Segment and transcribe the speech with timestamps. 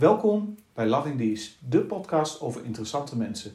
[0.00, 3.52] Welkom bij Loving These, de podcast over interessante mensen.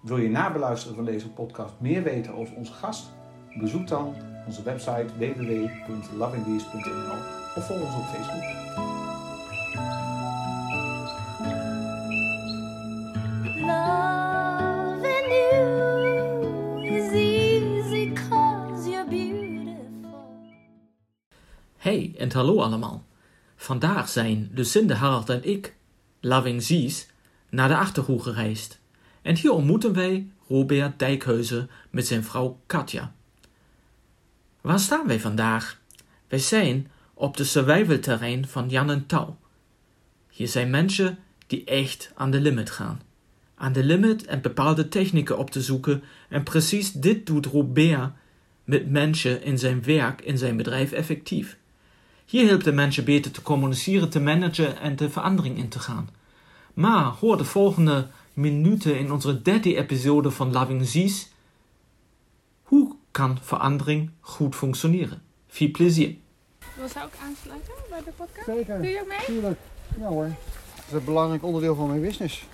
[0.00, 3.12] Wil je na beluisteren van deze podcast meer weten over onze gast?
[3.58, 4.14] Bezoek dan
[4.46, 7.16] onze website www.lovingthese.nl
[7.56, 8.42] of volg ons op Facebook.
[13.66, 20.18] Loving you is easy 'cause you're beautiful.
[21.76, 23.02] Hey en hallo allemaal.
[23.64, 25.74] Vandaag zijn Lucinda, Harald en ik,
[26.20, 27.08] Loving Zies,
[27.50, 28.80] naar de Achterhoek gereisd.
[29.22, 33.14] En hier ontmoeten wij Robert Dijkhuizen met zijn vrouw Katja.
[34.60, 35.80] Waar staan wij vandaag?
[36.28, 39.36] Wij zijn op de survivalterrein van Jan en.
[40.30, 43.00] Hier zijn mensen die echt aan de limit gaan.
[43.54, 48.12] Aan de limit en bepaalde technieken op te zoeken en precies dit doet Robert
[48.64, 51.58] met mensen in zijn werk in zijn bedrijf effectief.
[52.24, 56.08] Hier helpt de mensen beter te communiceren, te managen en de verandering in te gaan.
[56.74, 61.32] Maar hoor de volgende minuten in onze derde episode van Loving Zies.
[62.62, 65.22] Hoe kan verandering goed functioneren?
[65.48, 66.14] Veel plezier.
[66.76, 68.44] Wil zij ook aansluiten bij de podcast?
[68.46, 68.76] Zeker.
[68.82, 69.24] Doe je ook mee?
[69.26, 69.58] Tuurlijk.
[69.98, 70.28] Ja hoor.
[70.76, 72.44] Dat is een belangrijk onderdeel van mijn business.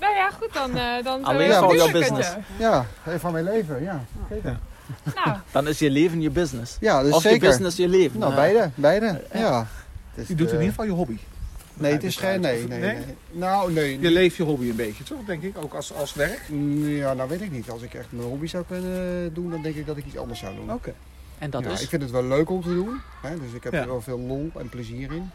[0.00, 0.76] Nou ja, goed dan.
[0.76, 2.34] eh dan Alleen eh, voor doe jouw business.
[2.58, 4.04] Ja, even van mijn leven, ja.
[4.30, 4.58] Zeker.
[5.14, 6.76] Nou, Dan is je leven je business.
[6.80, 7.42] Ja, dus of zeker.
[7.42, 8.18] je business je leven.
[8.18, 9.22] Nou, Eh, beide, beide.
[9.32, 9.66] Ja.
[10.14, 11.16] Je doet in eh, ieder geval je hobby.
[11.74, 12.96] Nee, het is geen, nee, nee, nee.
[13.30, 14.00] Nou, nee.
[14.00, 15.24] Je leeft je hobby een beetje, toch?
[15.26, 16.40] Denk ik, ook als, als werk.
[16.82, 17.70] Ja, nou weet ik niet.
[17.70, 20.40] Als ik echt mijn hobby zou kunnen doen, dan denk ik dat ik iets anders
[20.40, 20.72] zou doen.
[20.72, 20.94] Oké.
[21.38, 21.82] En dat ja, is.
[21.82, 23.00] Ik vind het wel leuk om te doen.
[23.22, 23.40] Hè?
[23.40, 23.80] Dus ik heb Ja.
[23.80, 25.30] er wel veel lol en plezier in.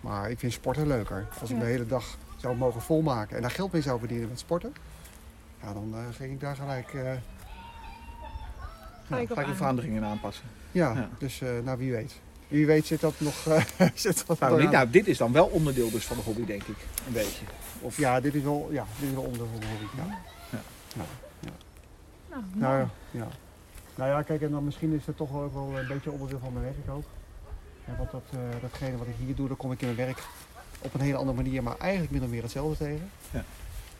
[0.00, 1.26] Maar ik vind sporten leuker.
[1.40, 1.62] Als ik Ja.
[1.62, 2.04] de hele dag
[2.36, 4.74] zou mogen volmaken en daar geld mee zou verdienen met sporten,
[5.62, 6.94] ja, dan eh, ging ik daar gelijk.
[6.94, 7.00] eh,
[9.08, 9.56] ga ik op Ga ik de aan.
[9.56, 10.44] veranderingen aanpassen.
[10.72, 11.08] Ja, Ja.
[11.18, 12.14] dus uh, nou wie weet.
[12.48, 13.46] Wie weet zit dat nog.
[13.48, 13.60] Uh,
[13.94, 14.70] zit dat Nou, aan.
[14.72, 16.76] nou, dit is dan wel onderdeel dus van de hobby, denk ik.
[17.06, 17.44] Een beetje.
[17.80, 19.84] Of, Ja, dit is wel, ja, dit is wel onderdeel van de hobby.
[19.96, 20.06] Ja.
[20.94, 21.08] Nou,
[22.54, 22.80] Nou, mooi.
[22.80, 23.28] ja, ja.
[23.94, 26.52] nou ja, kijk, en dan misschien is het toch ook wel een beetje onderdeel van
[26.52, 27.04] mijn werk ook.
[27.84, 30.18] Ja, want dat, uh, datgene wat ik hier doe, dan kom ik in mijn werk
[30.78, 33.10] op een hele andere manier, maar eigenlijk min of meer hetzelfde tegen.
[33.30, 33.44] Ja.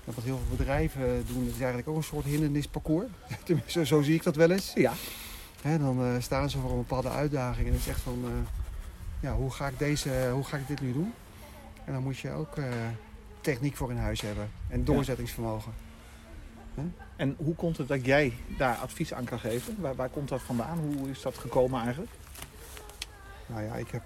[0.06, 3.06] En wat heel veel bedrijven doen, is eigenlijk ook een soort hindernisparcours.
[3.44, 4.72] Tenminste, zo zie ik dat wel eens.
[4.74, 4.92] Ja.
[5.62, 8.30] Hè, dan uh, staan ze voor een bepaalde uitdaging en het is echt van, uh,
[9.20, 11.12] ja, hoe ga, ik deze, hoe ga ik dit nu doen?
[11.84, 12.64] En dan moet je ook uh,
[13.40, 15.72] techniek voor in huis hebben en doorzettingsvermogen.
[17.16, 19.76] En hoe komt het dat jij daar advies aan kan geven?
[19.80, 20.78] Waar, waar komt dat vandaan?
[20.78, 22.12] Hoe is dat gekomen eigenlijk?
[23.46, 24.02] Nou ja, ik heb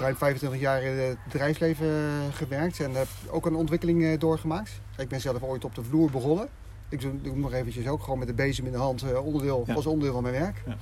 [0.00, 1.88] ruim 25 jaar in het bedrijfsleven
[2.32, 4.80] gewerkt en heb ook een ontwikkeling uh, doorgemaakt.
[4.96, 6.48] Ik ben zelf ooit op de vloer begonnen.
[6.88, 9.64] Ik doe, doe nog eventjes ook gewoon met de bezem in de hand uh, onderdeel,
[9.66, 9.74] ja.
[9.74, 10.62] als onderdeel van mijn werk.
[10.66, 10.76] Ja.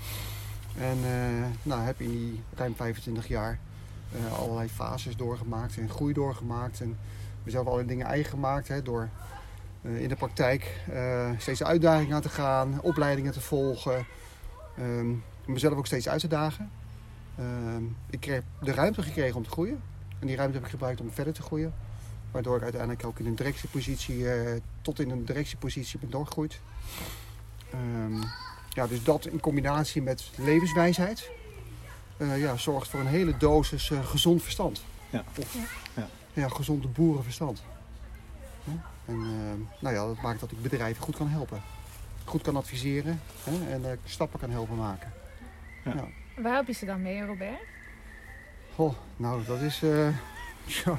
[0.80, 3.58] En uh, nou, heb in die ruim 25 jaar
[4.14, 6.80] uh, allerlei fases doorgemaakt en groei doorgemaakt.
[6.80, 6.98] En
[7.42, 9.08] mezelf allerlei dingen eigen gemaakt hè, door
[9.82, 10.80] uh, in de praktijk
[11.38, 14.06] steeds uitdagingen aan te gaan, opleidingen te volgen.
[14.78, 16.70] Um, mezelf ook steeds uit te dagen.
[17.40, 17.44] Uh,
[18.10, 19.80] ik heb de ruimte gekregen om te groeien.
[20.18, 21.74] En die ruimte heb ik gebruikt om verder te groeien.
[22.30, 26.60] Waardoor ik uiteindelijk ook in een directiepositie, uh, tot in een directiepositie ben doorgegroeid.
[27.74, 28.22] Um,
[28.68, 31.30] ja, dus dat in combinatie met levenswijsheid
[32.18, 34.82] uh, ja, zorgt voor een hele dosis uh, gezond verstand.
[35.10, 35.24] Ja.
[35.38, 35.54] Of
[35.94, 36.08] ja.
[36.32, 37.62] Ja, gezond boerenverstand.
[38.64, 38.72] Ja?
[39.04, 41.62] En uh, nou ja, dat maakt dat ik bedrijven goed kan helpen.
[42.24, 43.70] Goed kan adviseren hè?
[43.72, 45.12] en stappen kan helpen maken.
[45.84, 46.08] Ja.
[46.42, 47.60] Waar help je ze dan mee, Robert?
[48.76, 49.82] Oh, nou, dat is.
[49.82, 50.08] Uh,
[50.84, 50.98] ja,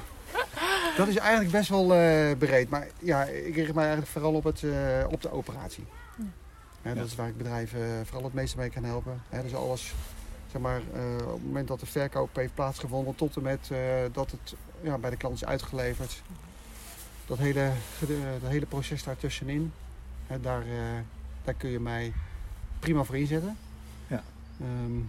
[0.96, 2.70] dat is eigenlijk best wel uh, breed.
[2.70, 5.84] Maar ja, ik richt mij eigenlijk vooral op, het, uh, op de operatie.
[6.16, 6.24] Ja.
[6.82, 9.22] Ja, dat is waar ik bedrijven vooral het meeste mee kan helpen.
[9.28, 9.94] He, dus alles,
[10.50, 10.80] zeg maar,
[11.24, 13.70] op het moment dat de verkoop heeft plaatsgevonden, tot en met
[14.12, 16.22] dat het ja, bij de klant is uitgeleverd.
[17.26, 17.70] Dat hele,
[18.40, 19.72] dat hele proces daartussenin,
[20.26, 20.64] he, daar,
[21.44, 22.12] daar kun je mij
[22.78, 23.56] prima voor inzetten.
[24.06, 24.22] Ja.
[24.60, 25.08] Um,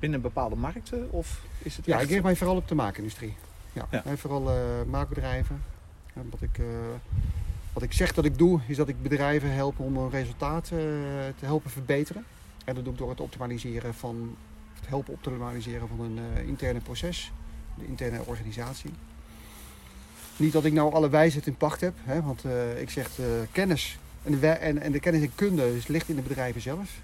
[0.00, 1.12] binnen bepaalde markten?
[1.12, 2.04] Of is het ja, echt...
[2.04, 3.34] ik richt mij vooral op de maakindustrie.
[3.72, 4.04] Ja, ja.
[4.04, 4.56] En vooral uh,
[4.90, 5.62] maakbedrijven.
[6.14, 6.66] En wat, ik, uh,
[7.72, 10.78] wat ik zeg dat ik doe, is dat ik bedrijven help om een resultaat uh,
[11.38, 12.24] te helpen verbeteren.
[12.64, 14.36] En dat doe ik door het optimaliseren van
[14.74, 17.32] het helpen optimaliseren van een interne proces,
[17.78, 18.90] de interne organisatie.
[20.36, 22.44] Niet dat ik nou alle wijsheid in pacht heb, hè, want
[22.78, 23.10] ik zeg
[23.52, 27.00] kennis en de, en, en de kennis en kunde ligt in de bedrijven zelf.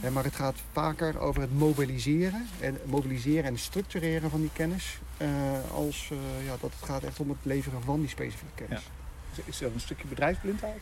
[0.00, 5.00] Ja, maar het gaat vaker over het mobiliseren en mobiliseren en structureren van die kennis.
[5.22, 5.28] Uh,
[5.74, 8.90] als uh, ja, dat het gaat echt om het leveren van die specifieke kennis.
[9.34, 9.42] Ja.
[9.44, 10.80] Is er een stukje bedrijfsblindheid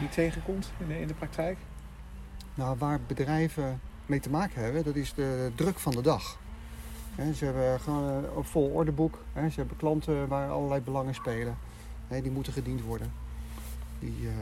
[0.00, 1.58] die tegenkomt in de, in de praktijk?
[2.54, 6.38] Nou, waar bedrijven mee te maken hebben, dat is de druk van de dag.
[7.34, 9.18] Ze hebben gewoon eh, een vol ordeboek.
[9.32, 11.56] Hè, ze hebben klanten waar allerlei belangen spelen.
[12.08, 13.12] Die moeten gediend worden.
[13.98, 14.34] Die, eh,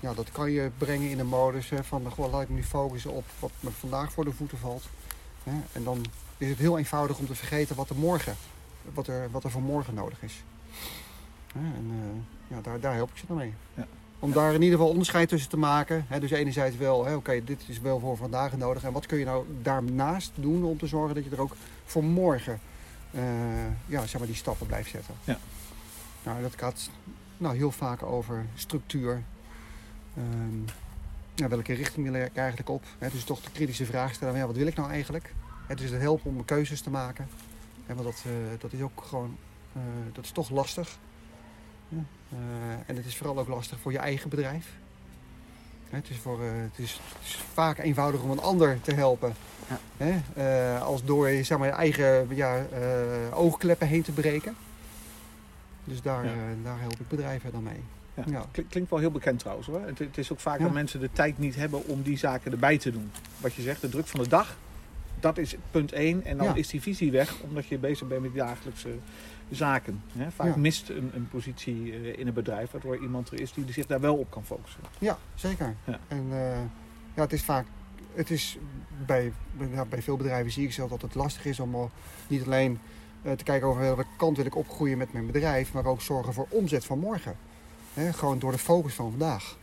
[0.00, 2.62] ja, dat kan je brengen in een modus hè, van goh, laat ik me nu
[2.62, 4.88] focussen op wat me vandaag voor de voeten valt.
[5.44, 6.04] Hè, en dan
[6.38, 8.36] is het heel eenvoudig om te vergeten wat er morgen,
[8.94, 10.42] wat er, wat er voor morgen nodig is.
[11.52, 13.54] Hè, en eh, ja, daar, daar help ik ze dan mee.
[13.74, 13.86] Ja.
[14.18, 16.04] Om daar in ieder geval onderscheid tussen te maken.
[16.08, 18.82] Hè, dus enerzijds wel, oké, dit is wel voor vandaag nodig.
[18.82, 22.04] En wat kun je nou daarnaast doen om te zorgen dat je er ook voor
[22.04, 22.60] morgen
[23.10, 23.22] eh,
[23.86, 25.14] ja, zeg maar die stappen blijft zetten.
[25.24, 25.38] Ja.
[26.22, 26.90] Nou, dat gaat
[27.36, 29.22] nou, heel vaak over structuur.
[30.16, 32.84] Ehm, welke richting wil ik eigenlijk op?
[32.98, 35.34] Hè, dus toch de kritische vraag stellen, ja, wat wil ik nou eigenlijk?
[35.74, 37.28] Dus het helpen om keuzes te maken.
[37.86, 39.36] Hè, want dat, eh, dat is ook gewoon,
[39.72, 40.98] eh, dat is toch lastig.
[41.88, 42.02] Ja.
[42.28, 42.38] Eh,
[42.86, 44.68] en het is vooral ook lastig voor je eigen bedrijf.
[45.90, 49.34] Het, is voor, het, is, het is vaak eenvoudiger om een ander te helpen.
[49.96, 50.78] Ja.
[50.78, 52.66] Als door je, zeg maar, je eigen ja,
[53.32, 54.56] oogkleppen heen te breken.
[55.84, 56.24] Dus daar,
[56.62, 57.82] daar help ik bedrijven dan mee.
[58.14, 58.22] Ja.
[58.26, 58.44] Ja.
[58.50, 59.80] Klink- Klinkt wel heel bekend trouwens hoor.
[59.86, 60.64] Het, het is ook vaak Ja.
[60.64, 63.10] dat mensen de tijd niet hebben om die zaken erbij te doen.
[63.40, 64.56] Wat je zegt, de druk van de dag,
[65.20, 66.24] dat is punt één.
[66.24, 66.54] En dan Ja.
[66.54, 68.88] is die visie weg, omdat je bezig bent met die dagelijkse
[69.50, 70.02] zaken.
[70.12, 70.30] Hè?
[70.30, 73.86] Vaak mist een, een positie eh, in een bedrijf, waardoor iemand er is die zich
[73.86, 74.80] daar wel op kan focussen.
[74.98, 75.74] Ja, zeker.
[76.08, 76.58] En eh,
[77.14, 77.66] ja, het is vaak,
[78.14, 78.58] het is
[79.06, 79.32] bij,
[79.88, 81.90] bij veel bedrijven zie ik zelf dat het lastig is om al
[82.28, 82.78] niet alleen
[83.22, 86.32] eh, te kijken over welke kant wil ik opgroeien met mijn bedrijf, maar ook zorgen
[86.32, 87.36] voor omzet van morgen.
[87.94, 89.56] Gewoon door de focus van vandaag.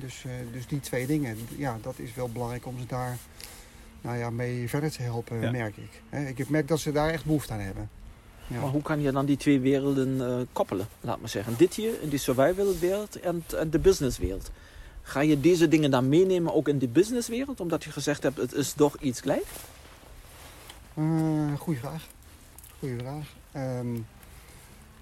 [0.00, 3.16] Dus, eh, dus die twee dingen, ja, dat is wel belangrijk om ze daar
[4.00, 5.50] nou ja, mee verder te helpen, Ja.
[5.50, 6.02] merk ik.
[6.08, 7.90] Hè, ik merk dat ze daar echt behoefte aan hebben.
[8.46, 8.60] Ja.
[8.60, 11.54] Maar hoe kan je dan die twee werelden eh, koppelen, laat maar zeggen?
[11.56, 14.50] Dit hier, in die survival wereld en, en de businesswereld.
[15.02, 17.60] Ga je deze dingen dan meenemen ook in de businesswereld?
[17.60, 19.46] Omdat je gezegd hebt, het is toch iets gelijk?
[20.94, 22.06] Eh goeie vraag.
[22.78, 23.34] Goeie vraag.
[23.52, 23.96] Ehm,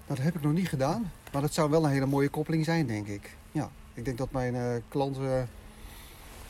[0.07, 1.11] dat heb ik nog niet gedaan.
[1.31, 3.35] Maar dat zou wel een hele mooie koppeling zijn, denk ik.
[3.51, 5.49] Ja, ik denk dat mijn eh, klanten...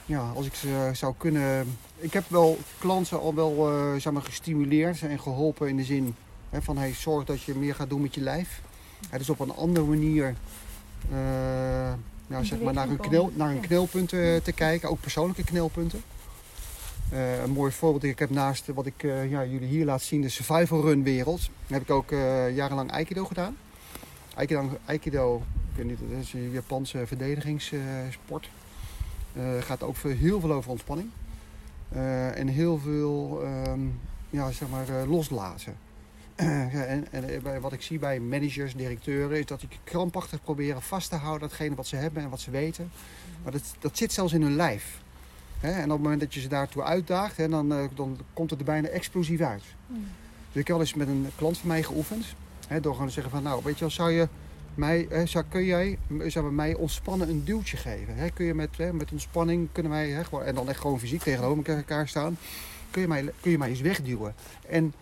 [0.05, 1.77] ja, als ik ze zou kunnen...
[1.97, 6.15] Ik heb wel klanten al wel eh, zeg maar, gestimuleerd en geholpen in de zin...
[6.49, 8.61] Hè, van hey, zorg dat je meer gaat doen met je lijf.
[9.09, 10.35] Hè, dus op een andere manier...
[11.11, 11.17] eh,
[12.27, 13.61] nou, zeg maar, naar een, knel, naar een Ja.
[13.61, 14.89] knelpunt eh, te kijken.
[14.89, 16.01] Ook persoonlijke knelpunten.
[17.09, 20.21] Eh, een mooi voorbeeld, ik heb naast wat ik eh, ja, jullie hier laat zien,
[20.21, 23.57] de survival run wereld, heb ik ook eh, jarenlang Aikido gedaan.
[24.39, 25.41] Aikido, Aikido
[25.71, 28.49] ik weet niet, dat is een Japanse verdedigingssport.
[29.33, 31.09] Eh gaat ook heel veel over ontspanning.
[31.89, 33.79] Eh, en heel veel ehm,
[34.29, 35.77] ja, zeg maar, eh, loslaten.
[36.35, 41.09] En, en bij- wat ik zie bij managers, directeuren, is dat die krampachtig proberen vast
[41.09, 42.91] te houden datgene wat ze hebben en wat ze weten.
[43.43, 45.01] Maar dat, dat zit zelfs in hun lijf.
[45.59, 48.87] En op het moment dat je ze daartoe uitdaagt, dan, dan komt het er bijna
[48.87, 49.63] explosief uit.
[50.51, 52.25] Dus ik heb al eens met een klant van mij geoefend.
[52.81, 54.27] Door gewoon te zeggen van, nou, weet je wel, zou je
[54.75, 58.33] mij, zou, kun jij zou mij ontspannen een duwtje geven?
[58.33, 62.07] Kun je met, met ontspanning, kunnen wij, gewoon, en dan echt gewoon fysiek tegenover elkaar
[62.07, 62.37] staan,
[62.91, 64.35] kun je mij, kun je mij eens wegduwen?
[64.67, 64.93] En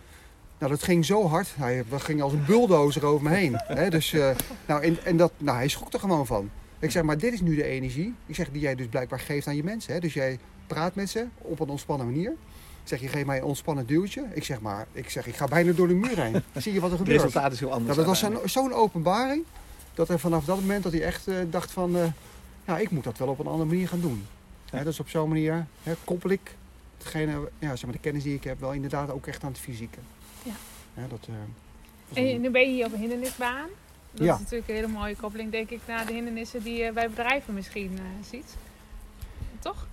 [0.57, 1.55] nou, dat ging zo hard.
[1.55, 3.59] Hij ging als een bulldozer over me heen.
[3.89, 4.35] Dus, eh,
[4.65, 6.49] nou, en, en dat, nou, hij schrok er gewoon van.
[6.79, 8.13] Ik zeg, maar dit is nu de energie.
[8.25, 10.01] Ik zeg, die jij dus blijkbaar geeft aan je mensen.
[10.01, 12.33] Dus jij praat met ze op een ontspannen manier.
[12.87, 14.25] Ik zeg, je geeft mij een ontspannen duwtje.
[14.33, 16.43] Ik zeg, maar ik, zeg, ik ga bijna door de muur heen.
[16.55, 17.23] Zie je wat er Het gebeurt?
[17.23, 17.95] resultaat is heel anders.
[17.97, 19.43] Nou, dat was zo'n openbaring.
[19.93, 21.95] Dat er vanaf dat moment dat hij echt eh, dacht van...
[21.97, 22.03] eh,
[22.65, 24.25] ja, ik moet dat wel op een andere manier gaan doen.
[24.71, 24.83] Ja.
[24.83, 26.55] Dus op zo'n manier hè, koppel ik
[26.97, 29.59] hetgene, ja, zeg maar, de kennis die ik heb wel inderdaad ook echt aan het
[29.59, 29.99] fysieke.
[30.43, 30.51] Ja.
[30.93, 33.67] Hè, dat, eh, En een- nu ben je hier op een hindernisbaan.
[34.11, 34.33] Dat Ja.
[34.33, 37.53] is natuurlijk een hele mooie koppeling, denk ik, naar de hindernissen die je bij bedrijven
[37.53, 38.55] misschien eh, ziet.
[39.59, 39.87] Toch?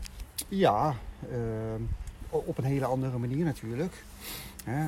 [0.48, 0.96] Ja,
[1.30, 1.36] eh,
[2.38, 4.04] op een hele andere manier natuurlijk.
[4.64, 4.86] Hè,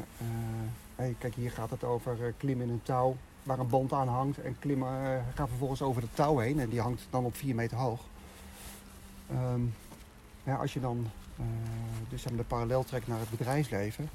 [0.97, 4.09] eh, kijk, hier gaat het over eh, klimmen in een touw waar een band aan
[4.09, 4.38] hangt.
[4.38, 7.55] En klimmen eh, gaat vervolgens over de touw heen en die hangt dan op 4
[7.55, 8.00] meter hoog.
[9.31, 9.61] Ehm,
[10.43, 11.45] ja, als je dan eh,
[12.09, 14.09] dus de parallel trekt naar het bedrijfsleven.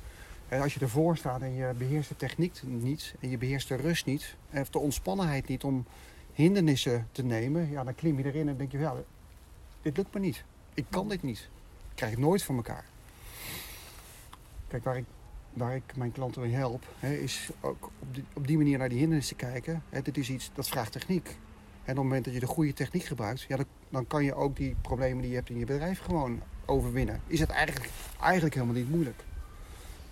[0.48, 3.76] En als je ervoor staat en je beheerst de techniek niet en je beheerst de
[3.76, 5.86] rust niet, en de ontspannenheid niet om
[6.34, 8.96] hindernissen te nemen, ja, dan klim je erin en denk je, ja,
[9.82, 10.44] dit lukt me niet.
[10.74, 11.50] Ik kan dit niet.
[11.90, 12.86] Ik krijg het nooit voor elkaar.
[14.72, 15.06] Kijk, waar ik,
[15.54, 18.90] waar ik mijn klanten mee help, hè, is ook op die, op die manier naar
[18.90, 19.84] die hindernissen kijken.
[19.90, 21.28] Hè, dit is iets dat vraagt techniek.
[21.28, 21.32] En
[21.82, 24.56] op het moment dat je de goede techniek gebruikt, ja, dan, dan kan je ook
[24.56, 27.22] die problemen die je hebt in je bedrijf gewoon overwinnen.
[27.28, 27.90] Is het eigenlijk,
[28.22, 29.24] eigenlijk helemaal niet moeilijk.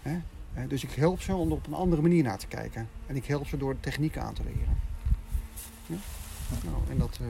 [0.02, 0.20] Hè?
[0.68, 2.90] Dus ik help ze om er op een andere manier naar te kijken.
[3.06, 4.78] En ik help ze door de techniek aan te leren.
[5.86, 5.96] Ja?
[6.64, 7.28] Nou, en dat, eh,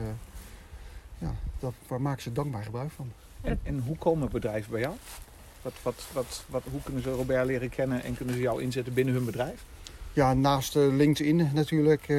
[1.18, 3.12] ja, dat, waar maken ze dankbaar gebruik van.
[3.42, 4.96] En, en hoe komen bedrijven bij jou?
[5.62, 8.94] Wat, wat, wat, wat, hoe kunnen ze Robert leren kennen en kunnen ze jou inzetten
[8.94, 9.64] binnen hun bedrijf?
[10.14, 12.16] Ja, naast eh, LinkedIn natuurlijk, eh,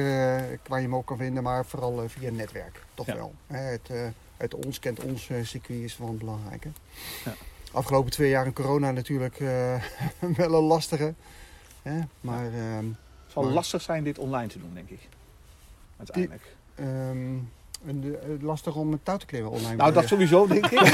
[0.67, 2.83] waar je hem ook kan vinden, maar vooral eh, via netwerk.
[2.93, 3.15] Toch Ja.
[3.15, 3.33] wel.
[3.47, 3.89] Hè, het,
[4.37, 6.69] het ons kent ons circuit is wel een belangrijke.
[7.25, 7.33] Ja.
[7.71, 9.37] Afgelopen twee jaar in corona natuurlijk
[10.37, 11.13] wel een lastige.
[11.81, 12.85] Hè, maar ehm,
[13.23, 14.99] Het zal Maar- lastig zijn dit online te doen, denk ik.
[15.97, 16.55] Uiteindelijk.
[16.75, 17.41] ehm, eh,
[18.41, 19.75] lastig om het touw te klimmen online.
[19.75, 20.07] Nou, dat je?
[20.09, 20.79] sowieso, denk ik.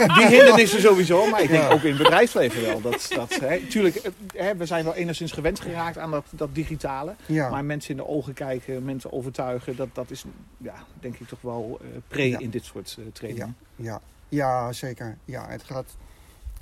[0.00, 1.70] Eh, die hindernissen sowieso, maar ik denk Ja.
[1.70, 2.80] ook in het bedrijfsleven wel.
[2.80, 6.54] Dat, dat, hè, tuurlijk, eh, hè, we zijn wel enigszins gewend geraakt aan dat, dat
[6.54, 7.14] digitale.
[7.26, 7.50] Ja.
[7.50, 10.24] Maar mensen in de ogen kijken, mensen overtuigen, dat, dat is
[10.58, 12.38] ja, denk ik toch wel eh, pre Ja.
[12.38, 13.56] in dit soort eh, trainingen.
[13.76, 15.16] Ja, ja zeker.
[15.24, 15.86] Ja, het gaat...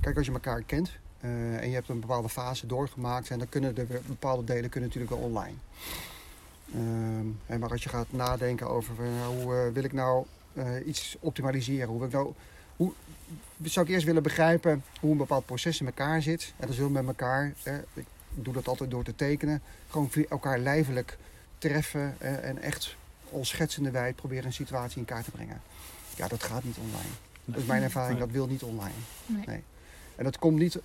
[0.01, 0.91] Kijk, als je elkaar kent
[1.21, 1.31] eh,
[1.63, 3.31] en je hebt een bepaalde fase doorgemaakt...
[3.31, 5.55] en dan kunnen weer- bepaalde delen kunnen natuurlijk wel online.
[6.75, 11.17] Ehm, maar als je gaat nadenken over eh, hoe eh, wil ik nou eh, iets
[11.21, 11.89] optimaliseren...
[11.89, 12.33] Hoe wil ik nou,
[12.77, 12.93] hoe,
[13.63, 16.53] zou ik eerst willen begrijpen hoe een bepaald proces in elkaar zit.
[16.57, 17.53] En dan zullen we met elkaar,
[17.95, 19.63] ik doe dat altijd door te tekenen...
[19.89, 21.19] gewoon elkaar lijfelijk
[21.59, 22.97] treffen eh, en echt
[23.33, 25.61] als schetsende wijd proberen een situatie in kaart te brengen.
[26.17, 27.09] Ja, dat gaat niet online.
[27.45, 28.95] Dat is mijn ervaring, dat wil niet online.
[29.27, 29.63] Nee.
[30.17, 30.79] En dat komt niet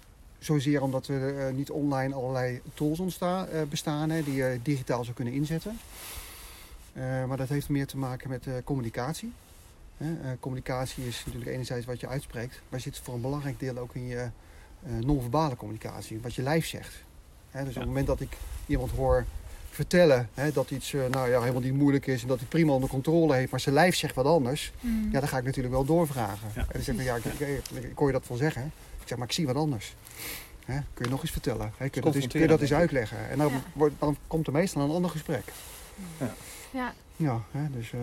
[0.44, 5.04] zozeer omdat er eh, niet online allerlei tools ontstaan, eh, bestaan hè, die je digitaal
[5.04, 5.80] zou kunnen inzetten.
[6.94, 9.34] Eh, maar dat heeft meer te maken met communicatie.
[10.40, 14.08] Communicatie is natuurlijk enerzijds wat je uitspreekt, maar zit voor een belangrijk deel ook in
[14.08, 14.30] je
[15.00, 17.04] non-verbale communicatie, wat je lijf zegt.
[17.52, 19.26] Dus op het moment dat ik iemand hoor
[19.70, 22.90] vertellen hè, dat iets nou ja, helemaal niet moeilijk is en dat hij prima onder
[22.90, 25.10] controle heeft, maar zijn lijf zegt wat anders, Mm.
[25.12, 26.50] ja, dan ga ik natuurlijk wel doorvragen.
[26.56, 26.62] Ja.
[26.62, 28.72] En dan zeg ik, ja, ik, ik, ik hoor je dat wel zeggen.
[29.02, 29.96] Ik zeg, maar ik zie wat anders.
[30.66, 30.80] Hè?
[30.94, 31.66] Kun je nog eens vertellen?
[31.78, 31.90] Hè?
[31.90, 33.30] Kun, je dat eens, kun je dat eens uitleggen?
[33.30, 33.62] En dan, Ja.
[33.74, 35.44] wordt, dan komt er meestal een ander gesprek.
[36.72, 37.70] Ja, Ja, hè?
[37.72, 38.00] Dus, eh,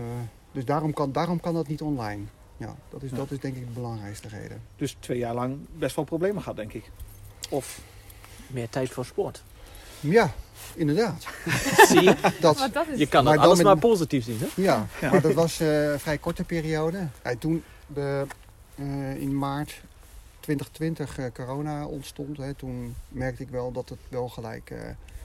[0.51, 2.21] dus daarom, kan, daarom kan dat niet online.
[2.57, 3.15] Ja, dat is, Ja.
[3.15, 4.61] dat is denk ik de belangrijkste reden.
[4.75, 6.83] Dus twee jaar lang best wel problemen gehad, denk ik.
[7.49, 7.79] Of
[8.47, 9.43] Meer tijd voor sport.
[9.99, 10.31] Ja,
[10.75, 11.27] inderdaad.
[11.89, 12.97] Zie, Dat, want dat is...
[12.99, 14.61] je kan Maar alles met- maar positief zien, hè?
[14.61, 15.11] ja, Ja.
[15.11, 17.07] maar dat was eh, een vrij korte periode.
[17.23, 18.25] Ja, toen de,
[18.75, 19.81] eh, in maart
[20.41, 24.79] 2020 eh, corona ontstond, hè, toen merkte ik wel dat het wel gelijk eh,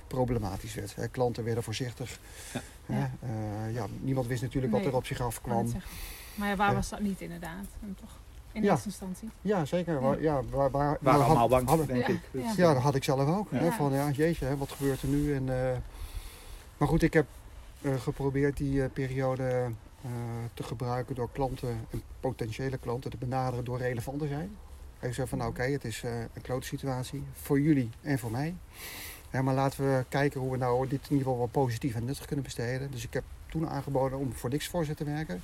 [0.07, 0.97] problematisch werd.
[0.97, 1.09] Hè.
[1.09, 2.19] Klanten werden voorzichtig.
[2.53, 2.61] Ja.
[2.87, 2.99] Hè.
[2.99, 3.11] Ja.
[3.21, 4.83] Eh, ja, niemand wist natuurlijk Nee.
[4.83, 5.73] wat er op zich afkwam.
[6.35, 7.65] Maar ja, waar was dat niet inderdaad?
[7.83, 8.11] En toch
[8.53, 8.71] in Ja.
[8.71, 9.31] eerste instantie.
[9.43, 10.01] Ja, zeker.
[10.01, 12.21] Waar, ja, waar, waar, waren had- allemaal bang, hadden- denk Ja, ik.
[12.31, 12.73] Dus- ja.
[12.75, 13.49] Dat had ik zelf ook.
[13.51, 13.59] Ja.
[13.59, 15.35] Hè, van ja, jeetje, hè, wat gebeurt er nu?
[15.35, 15.77] En, eh,
[16.77, 17.27] maar goed, ik heb
[17.83, 19.45] eh, geprobeerd die eh, periode
[20.03, 20.11] eh,
[20.55, 24.57] te gebruiken door klanten en potentiële klanten te benaderen door relevant te zijn.
[25.01, 28.31] Ik zei van nou, oké, het is eh, een klote situatie voor jullie en voor
[28.31, 28.55] mij.
[29.31, 32.05] Hè, maar laten we kijken hoe we nou dit in ieder geval wat positief en
[32.05, 32.91] nuttig kunnen besteden.
[32.91, 35.43] Dus ik heb toen aangeboden om voor niks voor ze te werken.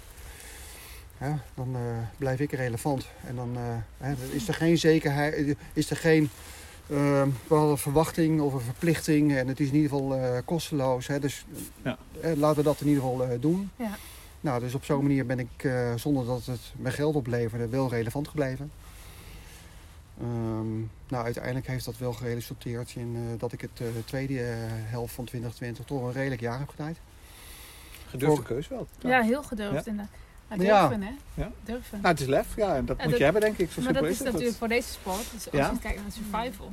[1.21, 1.81] Ja, dan eh,
[2.19, 3.07] blijf ik relevant.
[3.27, 3.63] En dan eh,
[4.07, 6.31] hè, is er geen zekerheid, is er geen
[6.87, 9.35] eh, bepaalde verwachting of een verplichting.
[9.37, 11.07] En het is in ieder geval eh, kosteloos.
[11.07, 11.45] Hè, dus
[11.83, 11.99] Ja.
[12.37, 13.71] laten we dat in ieder geval eh, doen.
[13.77, 13.97] Ja.
[14.41, 17.89] Nou, dus op zo'n manier ben ik, eh, zonder dat het mijn geld opleverde, wel
[17.91, 18.71] relevant gebleven.
[20.23, 24.41] Ehm, nou, uiteindelijk heeft dat wel geresulteerd in eh, dat ik het eh, de tweede
[24.41, 26.97] eh, helft van 2020 toch een redelijk jaar heb gedraaid.
[28.09, 28.87] Gedurfde Voor- keus wel.
[28.99, 29.91] Ja, heel gedurfd Ja.
[29.91, 30.15] inderdaad.
[30.49, 30.89] Maar Ja.
[30.89, 31.13] durven, hè?
[31.43, 31.51] Ja.
[31.65, 31.99] Durven.
[32.01, 33.71] Nou, het is lef, ja, en dat Ja, moet dat- je hebben, denk ik.
[33.71, 35.25] Zo maar dat is natuurlijk voor deze sport.
[35.33, 35.71] Dus als Ja.
[35.71, 36.71] je kijkt naar survival.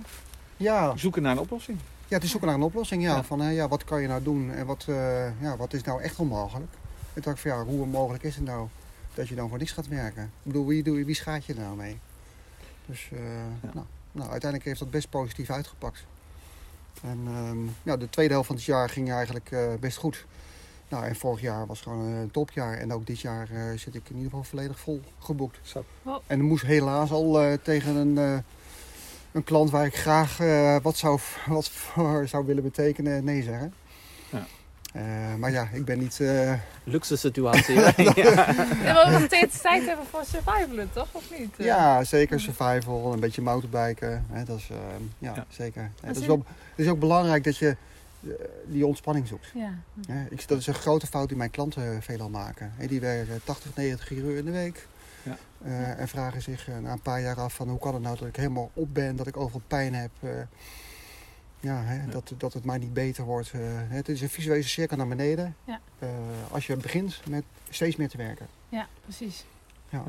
[0.58, 1.78] Ja, Zoeken naar een oplossing.
[2.08, 3.04] Ja, het is zoeken naar een oplossing.
[3.04, 3.24] Ja, Ja.
[3.24, 6.02] Van, hè, ja, wat kan je nou doen en wat, eh, ja, wat is nou
[6.02, 6.72] echt onmogelijk?
[6.74, 8.68] En toen dacht ik van, ja, hoe onmogelijk is het nou
[9.14, 10.24] dat je dan voor niks gaat werken?
[10.24, 12.00] Ik bedoel, wie, doe, wie schaadt je er nou mee?
[12.90, 13.20] Dus eh,
[13.74, 16.06] nou, nou, uiteindelijk heeft dat best positief uitgepakt.
[17.02, 20.26] En ehm, ja, de tweede helft van het jaar ging eigenlijk eh, best goed.
[20.90, 22.78] Nou, en vorig jaar was gewoon een topjaar.
[22.78, 25.60] En ook dit jaar eh, zit ik in ieder geval volledig vol geboekt.
[25.62, 25.86] Zo.
[26.28, 28.38] En ik moest helaas al eh, tegen een, eh,
[29.32, 33.74] een klant waar ik graag eh, wat, zou, wat voor zou willen betekenen nee zeggen.
[34.94, 36.20] Eh, maar ja, ik ben niet...
[36.20, 36.54] eh,
[36.84, 37.80] Luxe situatie.
[37.80, 38.02] hè?
[38.22, 38.30] ja.
[38.84, 41.08] Ja, maar we nog steeds tijd hebben voor survivalen, toch?
[41.12, 41.56] Of niet?
[41.58, 44.26] Ja, zeker survival, een beetje mountainbiken.
[44.32, 44.78] Hè, dat is, eh,
[45.18, 45.46] ja, Ja.
[45.50, 45.92] zeker.
[46.02, 47.76] Dat is wel, het is ook belangrijk dat je
[48.24, 48.30] eh,
[48.66, 49.52] die ontspanning zoekt.
[49.54, 49.74] Ja.
[50.08, 50.26] Hè.
[50.30, 52.72] Ik, dat is een grote fout die mijn klanten veelal maken.
[52.76, 54.88] Hè, die werken 80, 90 uur in de week.
[55.24, 55.38] Ja.
[55.64, 58.28] Eh, en vragen zich na een paar jaar af van hoe kan het nou dat
[58.28, 60.12] ik helemaal op ben, dat ik overal pijn heb.
[61.60, 62.12] Ja, hè, Ja.
[62.12, 63.52] Dat, dat het maar niet beter wordt.
[63.52, 65.56] eh, het is een visuele cirkel naar beneden.
[65.66, 65.80] Ja.
[66.00, 66.10] Eh,
[66.52, 68.48] als je begint met steeds meer te werken.
[68.70, 69.46] ja, precies.
[69.90, 70.04] Ja.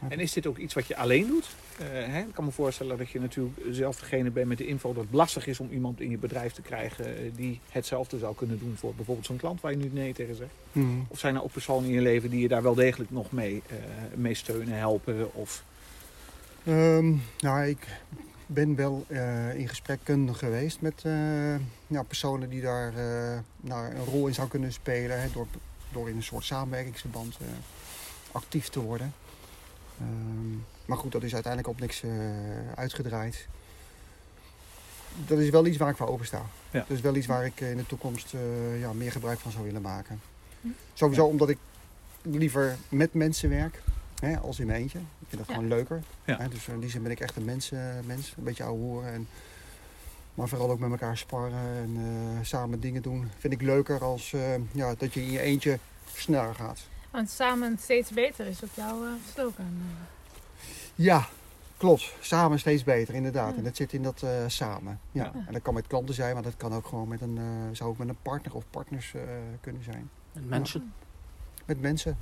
[0.00, 0.08] Ja.
[0.08, 1.48] En is dit ook iets wat je alleen doet?
[1.78, 2.20] Eh, hè?
[2.20, 5.12] Ik kan me voorstellen dat je natuurlijk zelf degene bent met de info dat het
[5.14, 8.94] lastig is om iemand in je bedrijf te krijgen die hetzelfde zou kunnen doen voor
[8.94, 10.50] bijvoorbeeld zo'n klant waar je nu nee tegen zegt.
[10.72, 10.86] Mhm.
[11.08, 13.62] Of zijn er ook personen in je leven die je daar wel degelijk nog mee,
[13.68, 13.76] eh,
[14.14, 15.34] mee steunen, helpen?
[15.34, 15.64] Of
[16.64, 17.86] Ehm, nou, ik
[18.50, 21.54] ben wel eh, in gesprekken geweest met eh,
[21.86, 25.20] ja, personen die daar eh, nou, een rol in zou kunnen spelen.
[25.20, 25.46] Hè, door,
[25.92, 27.46] door in een soort samenwerkingsverband eh,
[28.32, 29.14] actief te worden.
[30.00, 32.10] Ehm, maar goed, dat is uiteindelijk op niks eh,
[32.74, 33.46] uitgedraaid.
[35.26, 36.42] Dat is wel iets waar ik voor opensta.
[36.70, 36.78] Ja.
[36.88, 39.64] Dat is wel iets waar ik in de toekomst eh, ja, meer gebruik van zou
[39.64, 40.20] willen maken.
[40.60, 40.68] Hm.
[40.94, 41.58] Sowieso omdat ik
[42.22, 43.82] liever met mensen werk
[44.20, 44.98] hè, als in mijn eentje.
[44.98, 45.54] Ik vind dat Ja.
[45.54, 46.02] gewoon leuker.
[46.24, 46.36] Ja.
[46.36, 48.78] Hè, dus in die zin ben ik echt een mens, eh, mens een beetje ouwe
[48.80, 49.12] horen.
[49.12, 49.28] En,
[50.34, 53.30] maar vooral ook met elkaar sparren en eh, samen dingen doen.
[53.38, 54.40] Vind ik leuker als eh,
[54.72, 55.78] ja, dat je in je eentje
[56.14, 56.80] sneller gaat.
[57.10, 59.78] Want samen steeds beter is ook jouw eh, slogan.
[60.94, 61.28] Ja,
[61.76, 62.14] klopt.
[62.20, 63.50] Samen steeds beter, inderdaad.
[63.50, 63.56] Ja.
[63.56, 65.00] En dat zit in dat eh, samen.
[65.12, 65.24] Ja.
[65.24, 65.32] Ja.
[65.46, 67.44] En dat kan met klanten zijn, maar dat kan ook gewoon met een, eh,
[67.76, 69.22] zou ook met een partner of partners eh,
[69.60, 70.10] kunnen zijn.
[70.32, 70.92] En mensen.
[71.64, 72.16] Met mensen.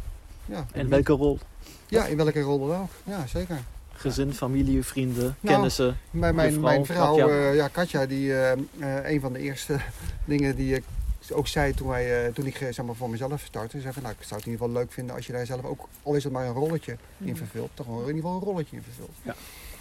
[0.47, 1.39] Ja, In welke rol?
[1.87, 2.91] ja, in welke rol dan ook.
[3.05, 3.59] Ja, zeker.
[3.93, 5.99] Gezin, familie, vrienden, Nou, kennissen.
[6.11, 7.29] Mijn, mijn, mijn vrouw, Katja.
[7.29, 9.77] eh, ja, Katja, die, eh, eh, een van de eerste
[10.25, 10.83] dingen die ik
[11.33, 13.81] ook zei toen, wij, eh, toen ik zeg maar, voor mezelf startte.
[13.81, 15.65] zei van, nou, ik zou het in ieder geval leuk vinden als je daar zelf
[15.65, 18.43] ook, al is het maar een rolletje in vervult, toch wel in ieder geval een
[18.45, 19.11] rolletje in vervult.
[19.23, 19.35] Ja.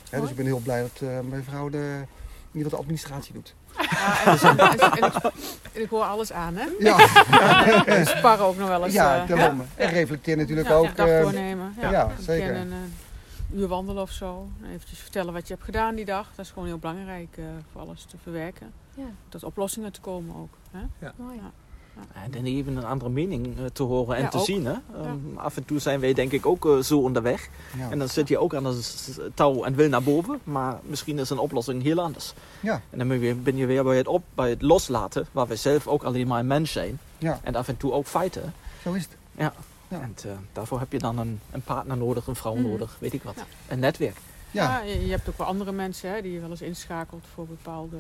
[0.10, 2.08] Hè, dus ik ben heel blij dat eh, mijn vrouw de, in
[2.52, 3.56] ieder geval de administratie doet.
[3.90, 5.14] Ja, en, en, en ik,
[5.74, 6.66] en ik hoor alles aan, hè?
[6.80, 6.96] Ja,
[7.86, 8.94] We sparren ook nog wel eens.
[8.94, 9.62] ja, eh, daarom.
[9.76, 10.96] En reflecteer natuurlijk ja, ook.
[10.96, 11.76] dag eh, doornemen.
[11.82, 12.56] Ja, ja, Een zeker.
[12.56, 14.48] Een, eh, uur wandelen of zo.
[14.74, 16.30] Eventjes vertellen wat je hebt gedaan die dag.
[16.36, 18.72] Dat is gewoon heel belangrijk eh, voor alles te verwerken.
[18.94, 20.58] Ja, Tot oplossingen te komen ook.
[20.72, 21.08] Hè?
[21.16, 21.40] mooi.
[22.24, 24.46] En dan even een andere mening eh, te horen en Ja, te ook.
[24.46, 24.66] zien.
[24.66, 24.72] Hè?
[24.72, 27.50] Ehm, Af en toe zijn wij denk ik ook eh, zo onderweg.
[27.78, 27.90] ja.
[27.92, 30.40] En dan zit je ook aan het s- touw en wil naar boven.
[30.44, 32.34] Maar misschien is een oplossing heel anders.
[32.60, 32.82] Ja.
[32.90, 35.26] En dan ben je, ben je weer bij het, op, bij het loslaten.
[35.32, 37.00] Waar we zelf ook alleen maar een mens zijn.
[37.18, 38.54] ja, En af en toe ook feiten.
[38.84, 39.16] zo is het.
[39.38, 39.54] Ja.
[39.88, 42.68] En eh, daarvoor heb je dan een, een partner nodig, een vrouw Mhm.
[42.70, 43.34] nodig, weet ik wat.
[43.36, 43.44] Ja.
[43.68, 44.18] Een netwerk.
[44.52, 47.98] Ja, je hebt ook wel andere mensen hè, die je wel eens inschakelt voor bepaalde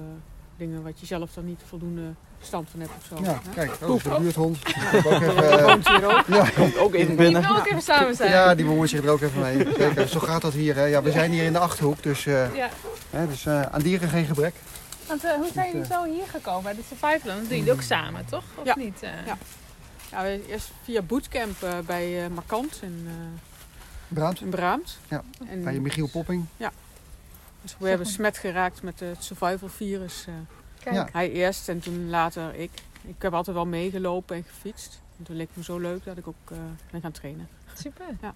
[0.57, 2.01] dingen wat je zelf dan niet voldoende
[2.38, 3.24] verstand van hebt of zo.
[3.24, 3.53] ja, hè?
[3.53, 4.57] kijk, oh, dat is de buurthond.
[4.65, 6.27] Die ik ook even, Die eh, ook.
[6.27, 6.50] ja.
[6.61, 7.41] Komt ook even Die binnen.
[7.41, 8.31] wil ook even samen zijn.
[8.31, 9.68] Ja, die bemoeit zich er ook even mee.
[9.77, 10.07] Zeker.
[10.07, 10.75] Zo gaat dat hier.
[10.75, 10.83] Hè.
[10.85, 12.70] Ja, we zijn hier in de Achterhoek, dus, eh, Ja.
[13.09, 14.55] hè, dus eh, aan dieren geen gebrek.
[15.07, 17.35] Want eh, hoe zijn jullie zo hier gekomen bij de Survival?
[17.39, 18.44] Dat doen jullie ook samen, toch?
[18.55, 18.75] Of Ja.
[18.77, 19.03] niet?
[19.03, 19.09] eh?
[19.25, 19.37] Ja.
[20.11, 23.13] Ja, we- eerst via bootcamp eh, bij eh Markant in, eh
[24.07, 25.00] Braamt, in Braamt.
[25.07, 26.46] Ja, En bij Michiel Popping.
[27.66, 30.25] Dus we hebben smet geraakt met het survival virus.
[30.28, 30.34] eh.
[30.84, 31.08] Kijk, Ja.
[31.12, 32.72] hij eerst en toen later ik.
[33.08, 35.01] Ik heb altijd wel meegelopen en gefietst.
[35.18, 36.58] En toen leek het me zo leuk dat ik ook eh,
[36.92, 37.48] ben gaan trainen.
[37.74, 38.06] super.
[38.22, 38.34] Ja,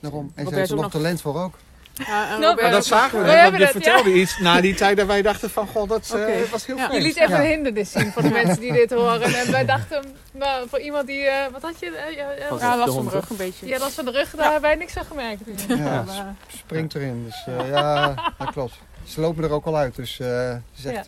[0.00, 0.32] daarom.
[0.34, 1.54] En ze heeft is er nog- talent voor ook.
[1.94, 4.12] Ja, en Nou, Robert dat is zagen we ook, We net, want je het, vertelde
[4.12, 6.86] iets na die tijd dat wij dachten van, god, dat eh, was heel Ja.
[6.86, 6.98] fijn.
[7.00, 7.40] Je liet even Ja.
[7.40, 9.34] een hindernis zien voor de mensen die dit horen.
[9.34, 11.86] En wij dachten, nou, voor iemand die, eh, wat had je?
[11.86, 13.66] Eh, ja, ja, Was de last van mijn rug een beetje.
[13.66, 15.40] ja, last van de rug, daar hebben wij niks van gemerkt.
[15.68, 17.24] Ja, Maar, springt erin.
[17.24, 18.74] Dus eh, ja, dat klopt.
[19.04, 21.06] Ze lopen er ook al uit, dus eh ze zegt...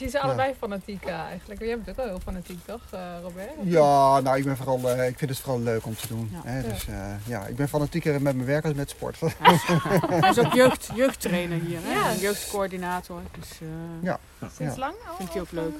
[0.00, 1.60] je zijn allebei fanatiek eh, eigenlijk.
[1.60, 3.50] Jij bent ook wel heel fanatiek, toch, eh, Robert?
[3.62, 6.28] ja, nou, ik, ben vooral, eh, ik vind het vooral leuk om te doen.
[6.32, 6.40] Ja.
[6.44, 6.62] Hè?
[6.68, 9.18] Dus, eh, ja, ik ben fanatieker met mijn werk als met sport.
[10.20, 11.92] Hij is ook jeugd, jeugdtrainer hier, hè?
[11.92, 12.14] Ja.
[12.14, 13.20] Jeugdcoördinator.
[13.38, 13.66] Dus eh
[14.02, 14.18] Ja.
[14.56, 14.80] Sinds Ja.
[14.80, 15.16] lang al?
[15.16, 15.74] vindt hij ook leuk.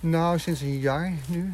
[0.00, 1.52] nou, sinds een jaar nu.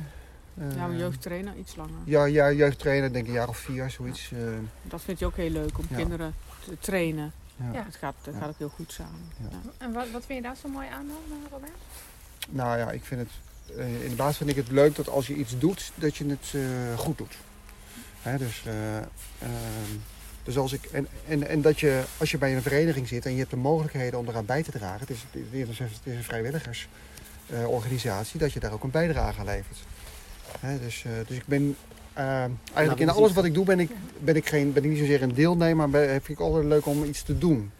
[0.58, 1.94] Eh, Ja, een jeugdtrainer iets langer.
[2.04, 4.32] Ja, ja, jeugdtrainer, denk ik een jaar of vier, zoiets.
[4.32, 4.38] eh,
[4.82, 5.96] Dat vindt hij ook heel leuk om Ja.
[5.96, 7.32] kinderen te trainen.
[7.72, 7.82] ja.
[7.84, 8.40] Het gaat, het Ja.
[8.40, 9.20] gaat ook heel goed samen.
[9.36, 9.46] Ja.
[9.50, 9.70] Ja.
[9.78, 11.72] En wat, wat vind je daar zo mooi aan dan, Robert?
[12.50, 13.30] Nou ja, ik vind het,
[13.78, 16.26] eh, in de basis vind ik het leuk dat als je iets doet, dat je
[16.26, 16.60] het eh,
[16.98, 17.34] goed doet.
[18.22, 19.06] Hè, dus, eh, ehm,
[20.42, 23.32] dus als ik, en, en, en dat je, als je bij een vereniging zit en
[23.32, 25.42] je hebt de mogelijkheden om eraan bij te dragen, het is, het
[26.04, 29.78] een vrijwilligersorganisatie, dat je daar ook een bijdrage aan levert.
[30.60, 31.76] Hè, dus, dus ik ben
[32.12, 34.98] eh, eigenlijk in alles wat ik doe, ben ik, ben ik, geen, ben ik niet
[34.98, 37.70] zozeer een deelnemer, maar ben- vind ik altijd leuk om iets te doen.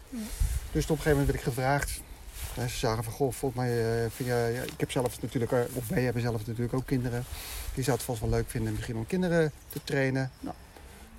[0.72, 2.01] Dus op een gegeven moment werd ik gevraagd
[2.54, 5.60] ze zagen van, goh, volgens mij, eh, vind je, ja, ik heb zelf natuurlijk, eh,
[5.72, 7.24] of wij hebben zelf natuurlijk ook kinderen.
[7.74, 10.30] Die zou het vast wel leuk vinden misschien om kinderen te trainen.
[10.40, 10.54] Nou,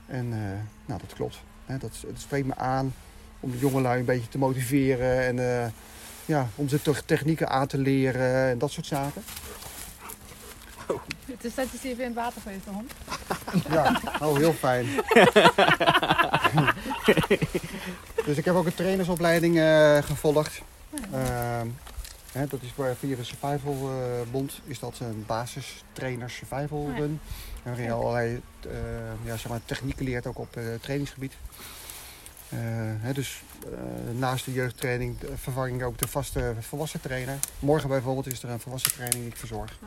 [0.08, 0.40] en eh,
[0.86, 1.40] nou, dat klopt.
[1.66, 2.94] Hè, dat, het spreekt me aan
[3.40, 5.70] om de jongelui een beetje te motiveren en eh,
[6.26, 9.24] ja, om ze toch technieken aan te leren en dat soort zaken.
[11.26, 12.92] Het is net als even in het water geweest, hond.
[13.70, 14.86] Ja, oh, heel fijn.
[18.26, 20.62] dus ik heb ook een trainersopleiding eh, gevolgd.
[21.14, 21.68] Ehm,
[22.32, 27.20] hè, dat is voor- via de Survival eh, Bond is dat een basistrainer survival run.
[27.64, 28.70] En waarin je allerlei eh,
[29.24, 31.34] ja, zeg maar, technieken leert ook op eh, trainingsgebied.
[32.50, 32.60] Eh,
[33.00, 33.80] hè, dus eh,
[34.20, 37.38] naast de jeugdtraining vervang ik ook de vaste volwassen trainer.
[37.60, 39.80] Morgen bijvoorbeeld is er een volwassen training die ik verzorg.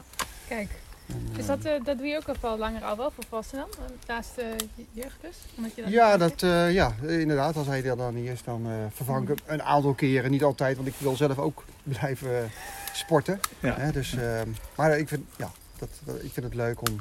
[0.48, 0.70] Kijk,
[1.06, 3.66] En, Is eh, dat, eh, dat doe je ook al langer al wel voor volwassenen
[3.78, 3.86] dan?
[4.06, 5.36] Naast eh, je jeugd dus?
[5.56, 7.56] Omdat je dat Ja, dat, eh, ja, inderdaad.
[7.56, 10.30] Als hij er dan niet is, dan eh, vervang ik hem een aantal keren.
[10.30, 12.50] Niet altijd, want ik wil zelf ook blijven eh,
[12.92, 13.40] sporten.
[13.60, 13.74] Ja.
[13.76, 14.40] Hè, dus, eh,
[14.76, 17.00] maar ik vind, ja, dat, dat- ik vind het leuk om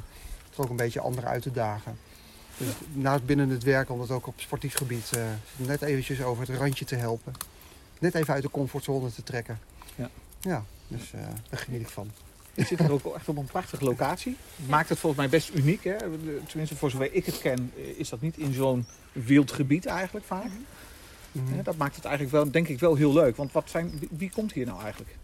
[0.50, 1.98] het ook een beetje anderen uit te dagen.
[2.56, 5.22] Dus naast binnen het werk, om dat ook op sportief gebied eh,
[5.56, 7.32] net eventjes over het randje te helpen.
[7.98, 9.58] Net even uit de comfortzone te trekken.
[9.94, 10.08] Ja.
[10.40, 12.10] Ja, dus eh, daar geniet ik van.
[12.56, 14.36] Je zit er ook echt op een prachtige locatie.
[14.66, 15.84] Maakt het volgens mij best uniek.
[15.84, 15.96] Hè?
[16.46, 20.26] Tenminste, voor zover ik het ken, eh, is dat niet in zo'n wild gebied eigenlijk
[20.26, 20.50] vaak.
[21.32, 21.54] Mhm.
[21.54, 23.36] Hè, Dat maakt het eigenlijk wel, denk ik, wel heel leuk.
[23.36, 25.16] Want wat zijn, wie, wie komt hier nou eigenlijk?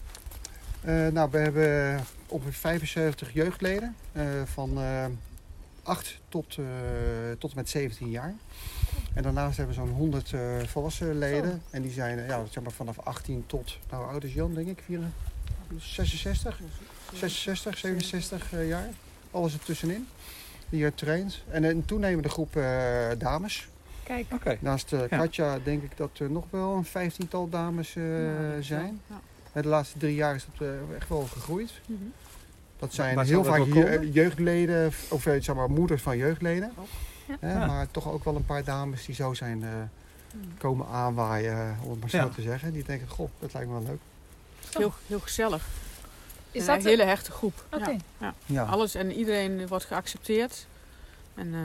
[0.80, 5.04] Eh, nou, we hebben ongeveer 75 jeugdleden eh, van eh
[5.82, 6.64] 8 tot, eh,
[7.38, 8.34] tot en met 17 jaar.
[9.14, 11.62] En daarnaast hebben we zo'n 100 eh, volwassen leden.
[11.70, 14.82] En die zijn ja, zeg maar vanaf 18 tot, nou oud is Jan denk ik,
[14.86, 15.12] 64,
[15.78, 16.60] 66,
[17.14, 18.88] 66 67 eh, jaar.
[19.30, 20.06] Alles ertussenin.
[20.68, 21.42] Die hier traint.
[21.50, 23.68] En een toenemende groep eh, dames.
[24.02, 24.56] Kijk, Oké.
[24.60, 25.16] Naast eh, Ja.
[25.18, 29.00] Katja denk ik dat er nog wel een vijftiental dames eh, is zijn.
[29.52, 31.72] Eh, De laatste drie jaar is dat eh, echt wel gegroeid.
[31.86, 32.00] Mhm.
[32.78, 36.72] Dat zijn heel vaak je- jeugdleden, of eh, zeg maar moeders van jeugdleden.
[37.28, 37.36] Ja.
[37.40, 37.66] Hè, Ja.
[37.66, 40.44] Maar toch ook wel een paar dames die zo zijn eh, Mhm.
[40.58, 42.28] komen aanwaaien, om het maar zo Ja.
[42.28, 42.72] te zeggen.
[42.72, 44.00] Die denken, goh, dat lijkt me wel leuk.
[44.78, 45.66] Heel, heel gezellig.
[46.52, 47.64] Is Een hele hechte groep.
[47.72, 47.96] Oké.
[48.18, 48.64] Ja, ja.
[48.64, 50.66] Alles en iedereen wordt geaccepteerd.
[51.34, 51.60] En eh,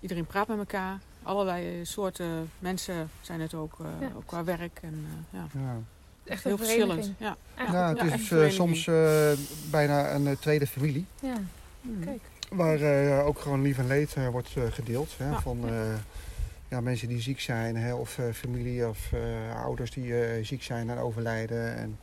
[0.00, 0.98] iedereen praat met elkaar.
[1.22, 4.12] Allerlei soorten mensen zijn het ook, eh, Ja.
[4.16, 4.78] ook qua werk.
[4.82, 5.60] En, eh, ja.
[5.60, 5.76] ja.
[6.24, 7.12] Echt Heel verschillend.
[7.18, 7.36] Ja.
[7.54, 9.30] Het is eh, soms eh,
[9.70, 11.04] bijna een eh, tweede familie.
[11.22, 11.34] Ja,
[11.80, 12.04] Mhm.
[12.04, 12.20] kijk.
[12.50, 15.14] Waar eh, ook gewoon lief en leed eh, wordt eh, gedeeld.
[15.16, 15.40] Hè, Ja.
[15.40, 15.74] Van eh,
[16.68, 20.62] ja, mensen die ziek zijn, hè, of eh, familie of eh, ouders die eh, ziek
[20.62, 21.76] zijn en overlijden.
[21.76, 21.98] En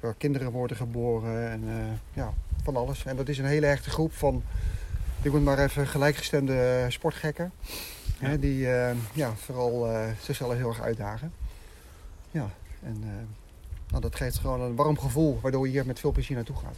[0.00, 2.32] waar kinderen worden geboren en eh, ja,
[2.62, 3.04] van alles.
[3.04, 4.42] En dat is een hele hechte groep van,
[5.22, 7.52] ik moet maar even gelijkgestemde sportgekken.
[8.18, 8.36] Hè, Ja.
[8.36, 11.32] die eh, ja, vooral eh, zichzelf heel erg uitdagen.
[12.30, 12.50] Ja,
[12.82, 13.08] en eh,
[13.88, 16.76] nou, dat geeft gewoon een warm gevoel, waardoor je hier met veel plezier naartoe gaat.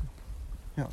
[0.75, 0.87] Maar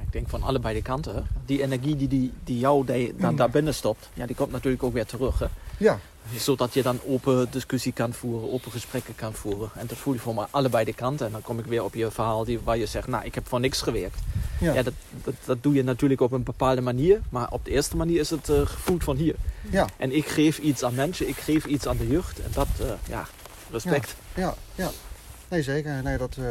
[0.00, 1.14] ik denk van allebei de kanten.
[1.14, 1.20] hè.
[1.46, 4.92] Die energie die, die, die jou dan daar binnen stopt, ja, die komt natuurlijk ook
[4.92, 5.38] weer terug.
[5.38, 5.46] Hè.
[5.78, 5.98] Ja,
[6.36, 9.70] Zodat je dan open discussie kan voeren, open gesprekken kan voeren.
[9.74, 11.26] En dat voel je voor mij allebei de kanten.
[11.26, 13.48] En dan kom ik weer op je verhaal die, waar je zegt, nou, ik heb
[13.48, 14.18] voor niks gewerkt.
[14.60, 14.72] ja.
[14.72, 14.92] Ja, dat,
[15.24, 17.20] dat, dat doe je natuurlijk op een bepaalde manier.
[17.30, 19.34] Maar op de eerste manier is het eh gevoeld van hier.
[19.70, 19.86] ja.
[19.96, 22.40] En ik geef iets aan mensen, ik geef iets aan de jeugd.
[22.40, 23.26] En dat, eh, ja,
[23.70, 24.14] respect.
[24.34, 24.90] Ja, ja.
[25.48, 26.02] Nee, zeker.
[26.02, 26.44] Nee, dat, eh,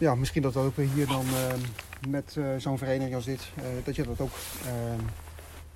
[0.00, 1.54] ja, misschien dat ook hier dan eh,
[2.08, 4.32] met eh, zo'n vereniging als dit, eh, dat je dat ook
[4.66, 4.72] eh,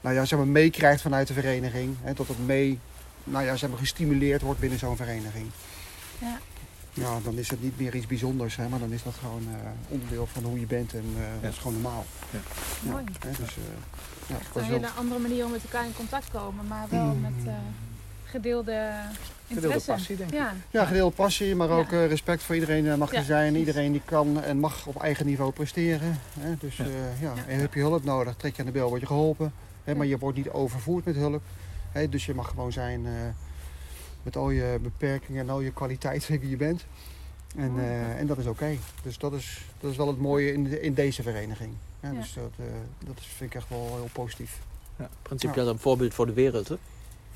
[0.01, 1.97] nou ja, zeg maar meekrijgt vanuit de vereniging.
[2.03, 2.79] Hè, dat het mee
[3.25, 5.47] nou ja, zeg maar gestimuleerd wordt binnen zo'n vereniging.
[6.19, 6.39] Ja.
[6.97, 9.71] Ja, dan is het niet meer iets bijzonders, hè, maar dan is dat gewoon eh,
[9.89, 12.05] onderdeel van hoe je bent en eh, dat is gewoon normaal.
[12.31, 12.39] Ja,
[12.91, 13.05] Mooi.
[13.19, 13.63] hè, dus, eh,
[14.27, 17.05] ja, Echt een hele andere manier om met elkaar in contact te komen, maar wel
[17.05, 17.21] Mm.
[17.21, 17.55] met
[18.35, 18.73] gedeelde
[19.47, 19.91] Gedeelde interesse.
[19.91, 20.37] passie, denk ik.
[20.37, 21.75] Ja, Ja, gedeelde passie, maar Ja.
[21.75, 23.53] ook eh, respect voor iedereen eh, mag er Ja, zijn.
[23.53, 23.67] precies.
[23.69, 26.19] Iedereen die kan en mag op eigen niveau presteren.
[26.41, 26.55] Hè?
[26.59, 26.85] Dus Ja.
[26.85, 27.33] eh, ja.
[27.37, 27.45] Ja.
[27.47, 29.53] En heb je hulp nodig, trek je aan de bel, word je geholpen.
[29.85, 29.95] Hè?
[29.95, 30.11] Maar Ja.
[30.13, 31.43] je wordt niet overvoerd met hulp.
[31.93, 32.09] Hè?
[32.09, 33.13] Dus je mag gewoon zijn eh,
[34.23, 36.85] met al je beperkingen en al je kwaliteiten die je bent.
[37.57, 38.77] En, eh, en dat is oké.
[39.03, 41.71] Dus dat is, dat is wel het mooie in, de- in deze vereniging.
[42.01, 42.21] Ja, Ja.
[42.21, 42.65] Dus dat, eh,
[43.07, 44.59] dat vind ik echt wel heel positief.
[45.23, 46.69] Principieel een voorbeeld voor de wereld.
[46.69, 46.75] Hè?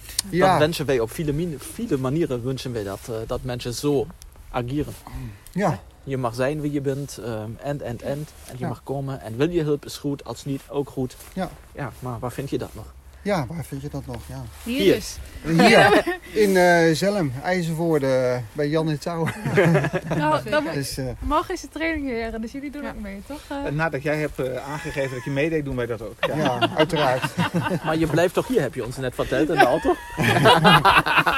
[0.07, 1.33] Dat Ja, wensen wij op viele,
[1.99, 4.07] manieren wensen wij dat, eh, dat mensen zo
[4.51, 4.93] ageren.
[5.53, 8.27] ja, Je mag zijn wie je bent, ehm, en, en, en.
[8.47, 8.69] En je Ja.
[8.69, 9.21] mag komen.
[9.21, 11.17] En wil je hulp is goed, als niet ook goed.
[11.35, 11.51] Ja.
[11.75, 12.95] Ja, maar waar vind je dat nog?
[13.23, 14.21] Ja, waar vind je dat nog?
[14.29, 14.43] Ja.
[14.63, 14.95] hier, Hier.
[14.95, 15.17] dus.
[15.43, 16.03] Hier
[16.45, 19.27] in eh Zelm, IJzervoorde, bij Jan in het Touw.
[20.17, 22.89] Nou, dan, Dus, eh, morgen is de training weer, dus jullie doen Ja.
[22.89, 23.41] ook mee, toch?
[23.49, 26.15] Eh, nadat jij hebt eh, aangegeven dat je meedeed, doen wij dat ook.
[26.27, 26.37] Ja.
[26.37, 27.23] ja, uiteraard.
[27.85, 29.95] Maar je blijft toch hier, heb je ons net verteld in de auto?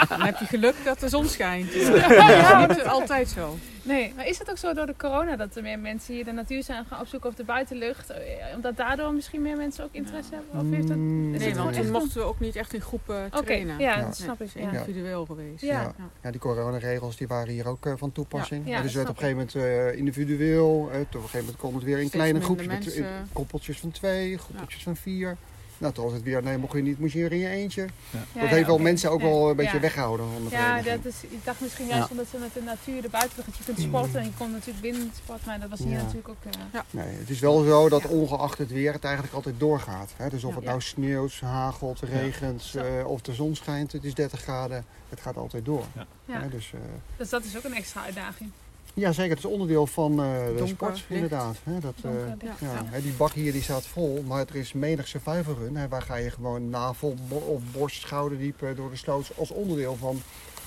[0.09, 1.73] Dan heb je geluk dat de zon schijnt.
[1.73, 2.59] Ja.
[2.61, 3.59] Dat is niet altijd zo.
[3.83, 6.33] Nee, maar is het ook zo door de corona dat er meer mensen hier de
[6.33, 8.11] natuur zijn gaan opzoeken of de buitenlucht?
[8.11, 8.21] Eh,
[8.55, 10.61] Omdat daardoor misschien meer mensen ook interesse hebben?
[10.61, 10.99] Of heeft het...
[10.99, 13.27] Mm, Is Nee, het want gewoon toen echt mochten we ook niet echt in groepen
[13.33, 13.79] Oké, trainen.
[13.79, 14.05] ja, Ja.
[14.05, 14.49] dat snap ik.
[14.55, 14.71] Ja.
[14.71, 15.63] individueel geweest.
[15.63, 15.95] Ja.
[16.23, 18.65] Ja, die coronaregels die waren hier ook eh, van toepassing.
[18.67, 20.91] Ja, ja, dus dat werd op een gegeven moment eh, individueel.
[20.93, 22.67] eh, op een gegeven moment kon het weer in Steeds kleine groepjes.
[22.67, 25.37] Met, in koppeltjes van twee, groepeltjes van vier.
[25.81, 27.83] Nou, toen was het weer, nee, mocht je niet, moest je er in je eentje.
[27.83, 27.89] Ja,
[28.33, 29.81] dat ja, heeft wel mensen ook wel een beetje Ja.
[29.81, 32.11] weggehouden Ja, dat is, ik dacht misschien juist Ja.
[32.11, 34.81] omdat ze met de natuur, de buitenlucht, dat je kunt sporten en je kon natuurlijk
[34.81, 35.97] binnen sporten, maar dat was hier Ja.
[35.97, 36.37] natuurlijk ook...
[36.73, 38.09] eh, Nee, het is wel zo dat Ja.
[38.09, 40.11] ongeacht het weer het eigenlijk altijd doorgaat.
[40.17, 40.29] Hè?
[40.29, 40.57] Dus of Ja.
[40.57, 44.85] het nou sneeuwt, hagelt, regent eh, of de zon schijnt, het is 30 graden.
[45.09, 45.85] Het gaat altijd door.
[45.95, 46.07] Ja.
[46.25, 46.41] Ja.
[46.41, 46.81] Hè, Dus, eh,
[47.17, 48.51] Dus dat is ook een extra uitdaging.
[48.95, 49.31] Ja, zeker.
[49.37, 50.17] Het is onderdeel van eh,
[50.57, 51.05] de sport, licht.
[51.09, 51.57] inderdaad.
[51.65, 52.83] Hè, dat, eh, Donker, ja, ja.
[52.85, 55.77] hè, die bak hier die staat vol, maar er is menig survival run.
[55.77, 59.51] Hè, waar ga je gewoon navel bo- of borst, schouderdiep eh, door de sloot als
[59.51, 60.23] onderdeel van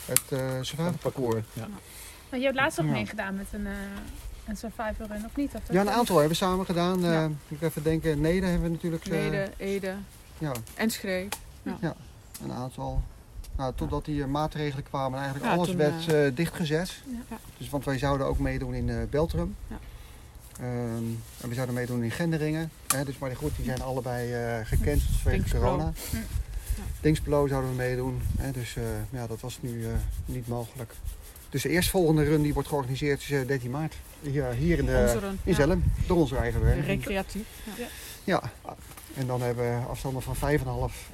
[0.06, 1.44] het eh survival parcours.
[1.54, 1.68] Ja.
[2.30, 2.92] Maar je hebt laatst ook Ja.
[2.92, 3.72] meegedaan met een, eh
[4.48, 5.48] een survivor run, of niet?
[5.56, 7.04] Of dat Ja, een aantal hebben we samen gedaan.
[7.06, 7.30] Eh, Ja.
[7.48, 9.06] Ik even denken, Neder hebben we natuurlijk.
[9.06, 9.94] eh, Nede, Ede,
[10.38, 11.28] ja, Enschede.
[12.44, 13.02] een aantal.
[13.58, 17.02] Nou, totdat die maatregelen kwamen en eigenlijk Ja, alles toen, werd eh, eh, dichtgezet.
[17.30, 17.38] Ja.
[17.58, 19.56] Dus, want wij zouden ook meedoen in eh Beltrum.
[19.68, 19.80] Ja.
[20.60, 21.04] Ehm,
[21.42, 22.72] en we zouden meedoen in Genderingen.
[22.88, 25.94] Hè, dus, maar goed, die zijn allebei eh gecanceld vanwege corona.
[26.12, 26.20] Ja.
[27.02, 28.22] Dinksplo zouden we meedoen.
[28.38, 29.92] Hè, dus eh, ja, dat was nu eh,
[30.26, 30.94] niet mogelijk.
[31.50, 33.96] Dus de eerstvolgende run die wordt georganiseerd is eh, 13 maart.
[34.22, 35.40] Hier, hier in, de, run.
[35.44, 35.56] in Ja.
[35.56, 35.84] Zelm.
[36.08, 36.86] Door onze eigen werk.
[36.86, 37.48] Recreatief.
[37.78, 37.86] Ja.
[38.24, 38.42] Ja,
[39.16, 40.42] en dan hebben we afstanden van 5,5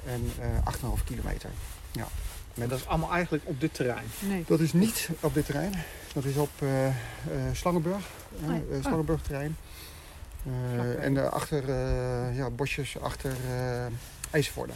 [0.06, 1.50] en eh 8,5 kilometer.
[1.92, 2.06] Ja.
[2.54, 4.04] En dat is allemaal eigenlijk op dit terrein.
[4.18, 4.44] Nee.
[4.46, 5.72] Dat is niet op dit terrein.
[6.14, 6.92] Dat is op eh eh,
[7.52, 8.04] Slangenburg.
[8.44, 8.60] Oh ja.
[8.76, 9.56] eh, Slangenburg terrein.
[10.46, 13.86] Eh, en de achter, eh, ja, bosjes achter eh
[14.30, 14.72] IJsvoorde.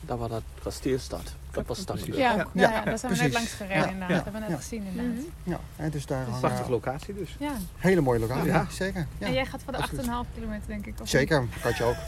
[0.00, 1.34] Daar waar dat kasteel staat.
[1.56, 1.98] Dat was dan.
[2.04, 4.08] Ja, Ja, ja, ja, ja, daar zijn we net langs gereden Ja, inderdaad.
[4.08, 4.62] ja, Dat hebben we net ja.
[4.62, 5.24] gezien inderdaad.
[5.42, 7.36] Ja, hè, dus daar hangen Prachtige locatie dus.
[7.38, 7.52] Ja.
[7.76, 8.46] hele mooie locatie.
[8.46, 8.66] Ja.
[8.70, 9.06] Zeker.
[9.18, 9.26] Ja.
[9.26, 10.06] En jij gaat voor de absoluut.
[10.06, 10.94] 8,5 kilometer denk ik.
[11.02, 11.94] Of Zeker, Katje ook.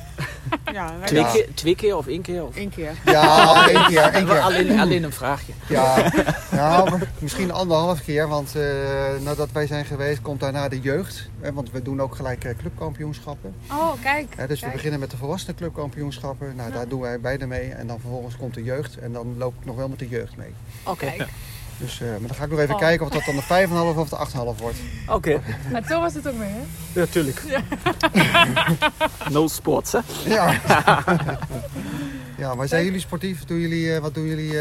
[0.72, 1.30] Ja, wij Twee, Ja.
[1.30, 2.44] keer, twee keer of één keer?
[2.44, 2.56] Of?
[2.56, 2.92] één keer.
[3.04, 4.00] Ja, één keer.
[4.02, 4.40] Één keer.
[4.40, 5.52] Alleen, alleen een vraagje.
[5.68, 6.12] Ja,
[6.50, 8.62] nou, maar misschien anderhalf keer, want eh,
[9.20, 11.28] nadat wij zijn geweest komt daarna de jeugd.
[11.40, 13.54] Hè, want we doen ook gelijk eh, clubkampioenschappen.
[13.70, 14.34] Oh, kijk.
[14.36, 16.56] Hè, dus we beginnen met de volwassenen clubkampioenschappen.
[16.56, 16.74] Nou, Ja.
[16.74, 17.68] daar doen wij beide mee.
[17.72, 18.96] En dan vervolgens komt de jeugd.
[18.98, 20.54] En dan loop ik nog wel met de jeugd mee.
[20.82, 21.12] Oké.
[21.78, 22.80] Dus, eh, maar dan ga ik nog even Oh.
[22.80, 24.76] kijken of dat dan de 5,5 of de 8,5 wordt.
[25.08, 25.40] Oké.
[25.72, 27.00] Maar toen was het ook mee, hè?
[27.00, 27.42] Ja, tuurlijk.
[29.30, 29.98] No sports, hè?
[30.24, 30.60] Ja.
[32.38, 33.44] ja, maar zijn jullie sportief?
[33.44, 34.52] Doen jullie, eh, wat doen jullie?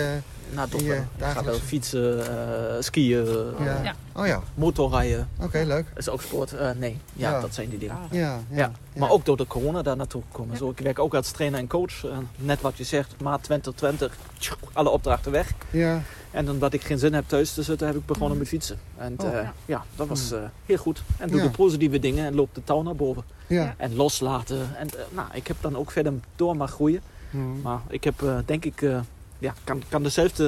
[0.53, 0.91] Nou, toch wel.
[0.91, 3.83] eh, Ik ga wel fietsen, eh, skiën, eh, ja.
[3.83, 3.95] Ja.
[4.13, 5.27] Oh ja, motorrijden.
[5.41, 5.86] oké, leuk.
[5.95, 6.53] Is ook sport?
[6.53, 6.97] Eh, nee.
[7.13, 7.39] Ja, Ja.
[7.41, 7.95] dat zijn die dingen.
[8.12, 8.19] Ja.
[8.19, 10.51] Ja, ja, Ja, maar ook door de corona daar naartoe gekomen.
[10.51, 10.57] Ja.
[10.57, 12.05] Zo, ik werk ook als trainer en coach.
[12.36, 15.51] Net wat je zegt, maart 2020, tjoek, alle opdrachten weg.
[15.71, 18.79] Ja, En omdat ik geen zin heb thuis te zitten, heb ik begonnen met fietsen.
[18.97, 19.27] En Oh.
[19.27, 19.53] eh, Ja.
[19.65, 21.03] ja, dat was eh, heel goed.
[21.17, 21.43] En doe Ja.
[21.45, 23.23] de positieve dingen en loop de touw naar boven.
[23.47, 23.73] ja.
[23.77, 24.77] En loslaten.
[24.77, 27.01] En nou, ik heb dan ook verder door maar groeien.
[27.29, 27.62] Mhm.
[27.62, 28.99] Maar ik heb, eh, denk ik, eh,
[29.39, 30.45] ja, kan, kan dezelfde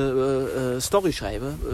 [0.56, 1.60] eh, eh, story schrijven.
[1.68, 1.74] Eh,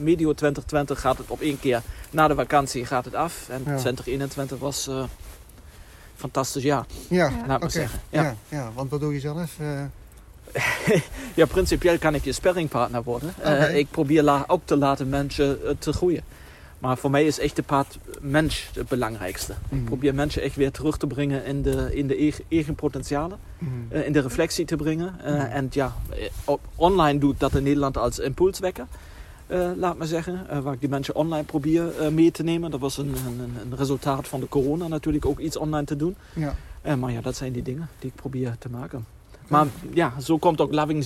[0.00, 1.82] medio 2020 gaat het op één keer.
[2.10, 3.48] Na de vakantie gaat het af.
[3.48, 3.76] En Ja.
[3.76, 4.90] 2021 was
[6.16, 7.46] fantastisch jaar, Ja, Ja.
[7.46, 8.00] laat zeggen.
[8.08, 8.22] Ja.
[8.22, 8.34] Ja.
[8.48, 9.56] Ja, want wat doe je zelf?
[11.34, 13.34] Ja, principieel kan ik je sparringpartner worden.
[13.76, 16.22] Ik probeer ook te laten mensen te groeien.
[16.82, 19.54] Maar voor mij is echt de paard mens het belangrijkste.
[19.68, 19.76] mhm.
[19.80, 23.38] Ik probeer mensen echt weer terug te brengen in de, in de eigen, eigen potentialen.
[23.58, 23.70] Mhm.
[23.88, 25.14] eh, in de reflectie te brengen.
[25.24, 25.40] Eh, Mhm.
[25.40, 25.92] En ja,
[26.44, 28.86] eh, online doe ik dat in Nederland als impulswekker.
[29.46, 32.70] eh, laat maar zeggen, waar ik die mensen online probeer mee te nemen.
[32.70, 35.96] Dat was een, een, een- een resultaat van de corona natuurlijk, ook iets online te
[35.96, 36.16] doen.
[36.34, 36.54] Ja.
[36.96, 39.04] Maar ja, dat zijn die dingen die ik probeer te maken.
[39.48, 41.04] Maar ja, zo komt ook Loving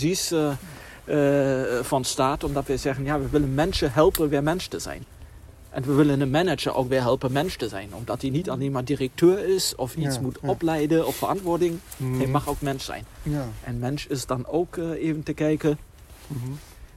[1.05, 5.05] eh, van staat, omdat we zeggen, ja, we willen mensen helpen weer mens te zijn.
[5.77, 7.95] En we willen een manager ook weer helpen mens te zijn.
[7.95, 10.49] Omdat hij niet alleen maar directeur is of iets Ja, moet ja.
[10.49, 11.79] opleiden of verantwoording.
[11.97, 12.17] Mhm.
[12.19, 13.05] Hij mag ook mens zijn.
[13.23, 13.45] Ja.
[13.65, 15.79] En mens is dan ook eh, even te kijken,
[16.27, 16.51] Mhm.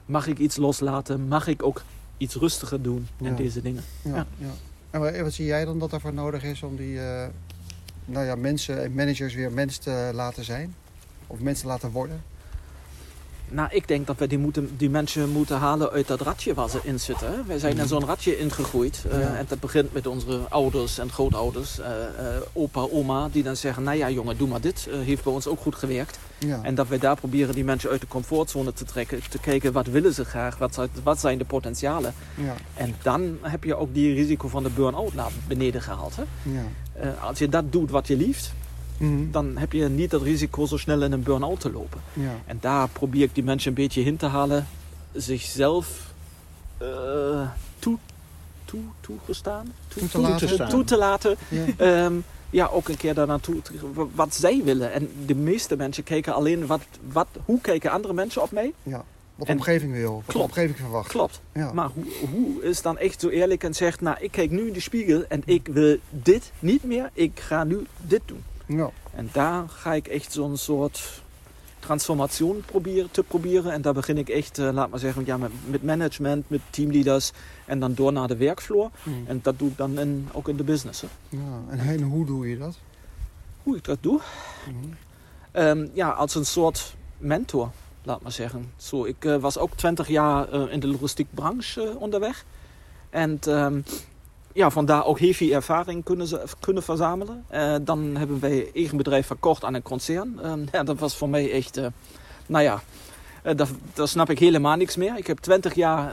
[0.06, 1.28] mag ik iets loslaten?
[1.28, 1.82] Mag ik ook
[2.16, 3.08] iets rustiger doen?
[3.22, 3.82] En deze dingen.
[4.02, 4.26] Ja.
[4.90, 7.26] En wat, zie jij dan dat daarvoor nodig is om die eh,
[8.04, 10.74] nou ja, mensen en managers weer mens te laten zijn?
[11.26, 12.22] Of mensen te laten worden?
[13.52, 16.68] Nou, ik denk dat we die, moeten, die mensen moeten halen uit dat ratje waar
[16.70, 17.46] ze in zitten.
[17.46, 19.04] Wij zijn in zo'n ratje ingegroeid.
[19.10, 19.34] eh, Ja.
[19.36, 21.86] En dat begint met onze ouders en grootouders, eh,
[22.36, 24.88] eh, opa, oma, die dan zeggen, nou ja jongen, doe maar dit.
[24.90, 26.18] Heeft bij ons ook goed gewerkt.
[26.38, 26.60] Ja.
[26.62, 29.20] En dat we daar proberen die mensen uit de comfortzone te trekken.
[29.30, 30.58] Te kijken, wat willen ze graag?
[30.58, 32.14] Wat, zijn- wat zijn de potentialen?
[32.34, 36.16] ja, En dan heb je ook die risico van de burn-out naar beneden gehaald.
[36.16, 36.22] Hè.
[36.42, 36.64] ja.
[37.20, 38.52] Als je dat doet wat je lieft,
[39.00, 39.30] Mhm.
[39.30, 42.00] dan heb je niet het risico zo snel in een burn-out te lopen.
[42.12, 42.34] ja.
[42.46, 44.66] En daar probeer ik die mensen een beetje in te halen,
[45.12, 46.12] zichzelf
[46.78, 47.98] eh, toe,
[48.64, 50.68] toe, toegestaan, Toe te laten.
[50.68, 51.36] toe te laten.
[51.48, 51.64] Ja.
[51.76, 52.14] Ehm,
[52.50, 53.56] ja, ook een keer daar naartoe,
[54.14, 54.92] wat zij willen.
[54.92, 56.80] En de meeste mensen kijken alleen, wat,
[57.12, 58.72] wat, hoe kijken andere mensen op mij?
[58.82, 59.04] ja.
[59.34, 60.46] Wat de En- omgeving wil, wat de Klopt.
[60.48, 61.08] omgeving verwacht.
[61.08, 61.40] Klopt.
[61.54, 61.72] Ja.
[61.72, 64.72] Maar hoe, hoe is dan echt zo eerlijk en zegt, nou, ik kijk nu in
[64.72, 68.42] de spiegel en ik wil dit niet meer, ik ga nu dit doen.
[68.76, 68.90] Ja.
[69.14, 71.22] En daar ga ik echt zo'n soort
[71.78, 73.72] transformatie proberen, te proberen.
[73.72, 77.32] En daar begin ik echt, eh, laat maar zeggen, ja, met, met management, met teamleaders
[77.66, 78.90] en dan door naar de werkvloer.
[79.02, 79.16] Mhm.
[79.26, 81.00] En dat doe ik dan in, ook in de business.
[81.00, 81.08] Hè.
[81.28, 81.62] ja.
[81.68, 82.78] En, en hoe doe je dat?
[83.62, 84.20] Hoe ik dat doe?
[84.66, 84.92] Mhm.
[85.52, 87.70] Ehm, ja, als een soort mentor,
[88.02, 88.72] laat maar zeggen.
[88.76, 92.44] Zo, ik eh, was ook 20 jaar eh, in de logistiek branche eh, onderweg.
[93.10, 93.80] En ehm,
[94.60, 97.44] ja, vandaar ook heel veel ervaring kunnen, ze, kunnen verzamelen.
[97.48, 100.38] Eh, dan hebben wij eigen bedrijf verkocht aan een concern.
[100.42, 101.86] Ehm, ja, dat was voor mij echt, eh,
[102.46, 102.82] nou ja,
[103.42, 105.16] eh, daar, daar snap ik helemaal niks meer.
[105.18, 106.12] Ik heb 20 jaar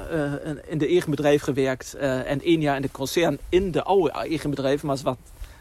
[0.67, 1.93] in de eigen bedrijf gewerkt
[2.25, 4.83] en één jaar in de concern in de oude eigen bedrijf.
[4.83, 5.15] Maar het was,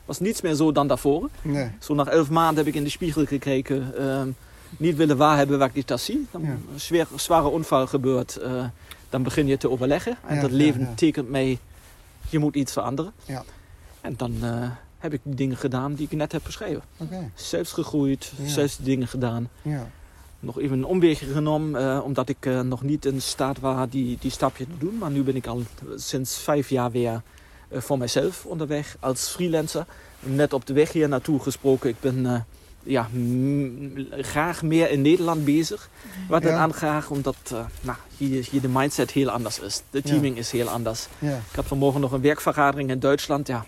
[0.04, 1.28] was niets meer zo dan daarvoor.
[1.42, 1.70] Nee.
[1.80, 3.94] Zo na elf maanden heb ik in de spiegel gekeken.
[3.98, 4.28] ehm,
[4.78, 6.26] niet willen waarhebben waar ik niet dat zie.
[6.30, 6.48] Dan Ja.
[6.48, 8.40] een zwaar, zware onval gebeurt.
[9.08, 10.16] dan begin je te overleggen.
[10.26, 11.58] En Ja, dat leven tekent mee,
[12.28, 13.12] je moet iets veranderen.
[13.24, 13.44] Ja.
[14.00, 16.82] En dan eh, heb ik die dingen gedaan die ik net heb beschreven.
[16.96, 18.48] Oké, Zelfs gegroeid, Ja.
[18.48, 19.48] zelfs dingen gedaan.
[19.62, 19.90] ja.
[20.40, 24.18] Nog even een omweg genomen, eh, omdat ik eh, nog niet in staat was die,
[24.20, 24.98] die stapje te doen.
[24.98, 25.62] Maar nu ben ik al
[25.96, 27.22] sinds vijf jaar weer
[27.72, 29.86] voor mijzelf onderweg als freelancer.
[30.20, 31.90] Net op de weg hier naartoe gesproken.
[31.90, 32.46] Ik ben
[32.86, 33.08] ja,
[34.10, 35.88] graag meer in Nederland bezig.
[36.28, 36.58] Wat het Ja.
[36.58, 39.82] aangaat, omdat eh, nou, hier, hier de mindset heel anders is.
[39.90, 40.10] De Ja.
[40.10, 41.06] teaming is heel anders.
[41.18, 41.36] ja.
[41.50, 43.46] Ik had vanmorgen nog een werkvergadering in Duitsland.
[43.46, 43.64] Ja,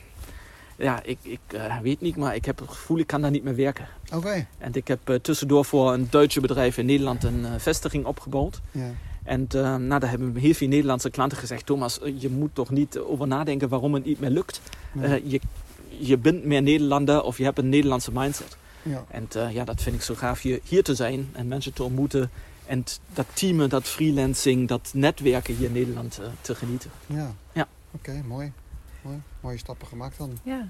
[0.76, 3.44] ja ik, ik eh, weet niet, maar ik heb het gevoel ik kan daar niet
[3.44, 3.86] meer werken.
[4.14, 8.60] Oké, En ik heb eh, tussendoor voor een Duitse bedrijf in Nederland een vestiging opgebouwd.
[8.70, 8.90] ja.
[9.24, 9.46] En
[9.86, 11.66] nou, daar hebben heel veel Nederlandse klanten gezegd...
[11.66, 14.60] Thomas, je moet toch niet over nadenken waarom het niet meer lukt.
[15.24, 15.40] Je,
[15.98, 18.56] je bent meer Nederlander of je hebt een Nederlandse mindset.
[18.82, 19.04] Ja.
[19.10, 21.82] En eh, ja, dat vind ik zo gaaf hier, hier te zijn en mensen te
[21.82, 22.30] ontmoeten.
[22.66, 26.90] En dat teamen, dat freelancing, dat netwerken hier in Nederland eh, te genieten.
[27.06, 27.30] Ja.
[27.52, 27.66] Ja.
[27.90, 28.52] Oké, mooi.
[29.02, 29.20] mooi.
[29.40, 30.38] Mooie stappen gemaakt dan.
[30.42, 30.68] Ja.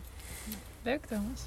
[0.83, 1.41] Leuk Thomas.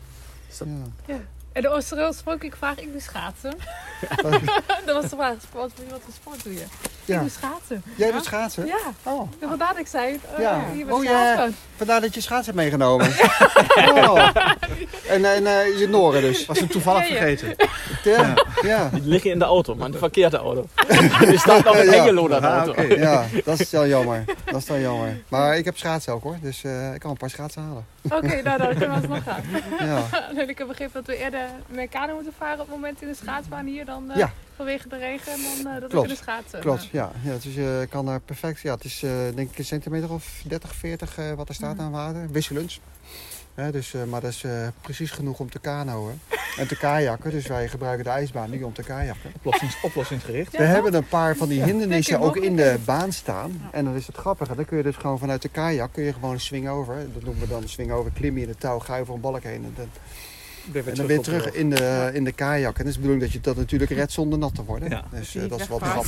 [0.58, 0.68] Dat-
[1.06, 1.20] Ja.
[1.52, 3.56] En de oorspronkelijke vraag, ik doe schaatsen.
[4.86, 6.66] dat was de vraag, wat, wat voor sport doe je?
[7.06, 7.20] Ik Ja.
[7.20, 7.84] doe schaatsen.
[7.96, 8.14] Jij Ja?
[8.14, 8.66] doet schaatsen?
[8.66, 10.56] Ja, Oh, vandaar dat ik zei, oh, Ja.
[10.56, 10.64] ja.
[10.74, 11.10] hier met Oh, ja.
[11.34, 11.56] schaatsen.
[11.76, 13.08] vandaar dat je schaats hebt meegenomen.
[13.76, 14.30] Oh.
[15.08, 16.46] En, en eh, je Noren dus.
[16.46, 17.20] Was hem toevallig Ja, ja.
[17.20, 17.56] vergeten.
[18.04, 18.90] Ja, ja.
[18.94, 20.68] Die liggen in de auto, maar in de verkeerde auto.
[21.30, 21.92] Die staat nog in Ja.
[21.92, 22.84] Hengelo, dat Ah, auto.
[22.96, 24.24] ja, dat is wel jammer.
[24.46, 25.22] Dat is wel jammer.
[25.28, 27.86] Maar ik heb schaatsen ook hoor, dus eh, ik kan een paar schaatsen halen.
[28.02, 29.42] Oké, nou dan kunnen we alsnog gaan.
[29.88, 30.04] Ja,
[30.42, 33.08] En ik heb begrepen dat we eerder met kano moeten varen op het moment in
[33.08, 34.32] de schaatsbaan hier dan eh, Ja.
[34.64, 35.32] Vanwege de regen.
[35.34, 36.08] En dan eh, dat we Klopt.
[36.08, 36.60] kunnen schaatsen.
[36.60, 36.88] klopt.
[36.92, 38.60] Ja, ja dus je kan daar perfect.
[38.62, 41.80] Ja, het is eh, denk ik een centimeter of 30, 40 eh, wat er staat
[41.80, 42.28] aan water.
[42.32, 42.80] Wisselend.
[43.56, 46.20] Hè, dus, eh, maar dat is eh, precies genoeg om te kanoën
[46.58, 47.32] en te kajakken.
[47.32, 49.32] Dus wij gebruiken de ijsbaan nu om te kajakken.
[49.36, 50.52] Oplossings, oplossingsgericht.
[50.52, 53.62] Ja, We hebben een paar van die hindernissen ook in de baan staan.
[53.72, 54.56] En dan is het grappige.
[54.56, 56.96] Dan kun je dus gewoon vanuit de kajak kun je gewoon een swing over.
[57.14, 58.12] Dat noemen we dan een swing over.
[58.12, 59.64] Klim je in de touw, ga je over een balk heen.
[59.66, 59.90] En dan,
[60.74, 62.78] En dan weer de terug in de, in de kajak.
[62.78, 64.90] En dat is de bedoeling dat je dat natuurlijk redt zonder nat te worden.
[64.90, 65.04] Ja.
[65.12, 66.06] Dus eh, dat is wat grap.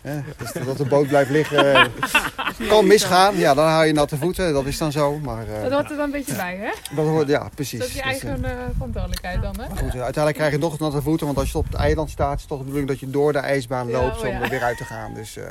[0.00, 1.90] Hè, dus dat de boot blijft liggen.
[2.68, 3.36] kan misgaan.
[3.36, 4.52] Ja, dan hou je natte voeten.
[4.52, 5.18] Dat is dan zo.
[5.18, 6.96] Maar eh, Dat hoort er dan een beetje bij, hè?
[6.96, 7.78] dat hoort, ja, precies.
[7.78, 9.68] Dat is je Dus, eh, eigen eh, verantwoordelijkheid dan, hè?
[9.68, 11.26] maar goed, eh, uiteindelijk krijg je nog natte voeten.
[11.26, 13.32] Want als je op het eiland staat, is het toch de bedoeling dat je door
[13.32, 14.36] de ijsbaan Ja, loopt oh ja.
[14.36, 15.14] om er weer uit te gaan.
[15.14, 15.44] Dus, eh,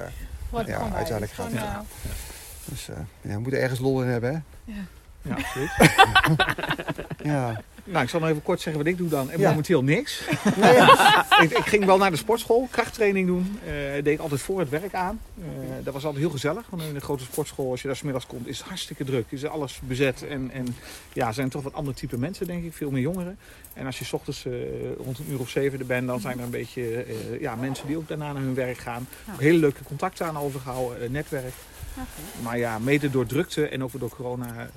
[0.66, 1.62] Ja, uiteindelijk gaat het.
[2.66, 4.74] dus eh, ja, we moeten ergens lol in hebben, hè?
[5.22, 5.72] Ja, absoluut.
[7.24, 7.62] Ja.
[7.84, 9.32] Nou, ik zal nog even kort zeggen wat ik doe dan.
[9.32, 9.50] En Ja.
[9.50, 10.22] momenteel niks.
[10.56, 10.78] Nee,
[11.42, 13.60] ik, ik ging wel naar de sportschool, krachttraining doen.
[13.66, 15.20] Eh deed ik altijd voor het werk aan.
[15.40, 15.44] Eh,
[15.84, 16.66] dat was altijd heel gezellig.
[16.70, 19.26] Want in een grote sportschool, als je daar 's middags komt, is het hartstikke druk.
[19.30, 20.28] Is alles bezet.
[20.28, 20.76] En, en
[21.14, 22.74] ja, zijn toch wat andere type mensen, denk ik.
[22.74, 23.38] Veel meer jongeren.
[23.74, 24.52] En als je 's ochtends eh,
[24.98, 27.88] rond een uur of zeven er bent, dan zijn er een beetje eh, ja, mensen
[27.88, 29.08] die ook daarna naar hun werk gaan.
[29.34, 31.54] Ook hele leuke contacten aan overgehouden, eh, netwerk.
[32.42, 34.70] Maar ja, mede door drukte en ook door corona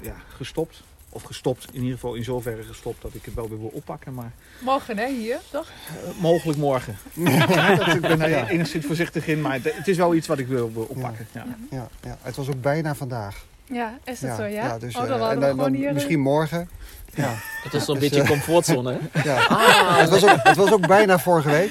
[0.00, 0.82] ja, gestopt.
[1.14, 4.14] Of gestopt, in ieder geval in zoverre gestopt dat ik het wel weer wil oppakken.
[4.14, 5.66] Maar Morgen, hè, hier, toch?
[5.88, 6.96] eh, mogelijk morgen.
[7.48, 8.48] Ja, dat, ik ben daar Ja.
[8.48, 11.26] enigszins voorzichtig in, maar het, het is wel iets wat ik wil, wil oppakken.
[11.32, 11.44] Ja.
[11.70, 13.44] ja, ja, het was ook bijna vandaag.
[13.64, 14.78] Ja, is dat ja, zo, ja?
[14.78, 15.92] dus, oh, dan eh, en dan, gewoon dan hier...
[15.92, 16.68] misschien morgen.
[17.14, 19.20] Ja, Dat is zo'n Dus, beetje eh, comfortzone, hè?
[19.30, 19.98] ja.
[20.00, 21.70] het, was ook, het was ook bijna vorige week.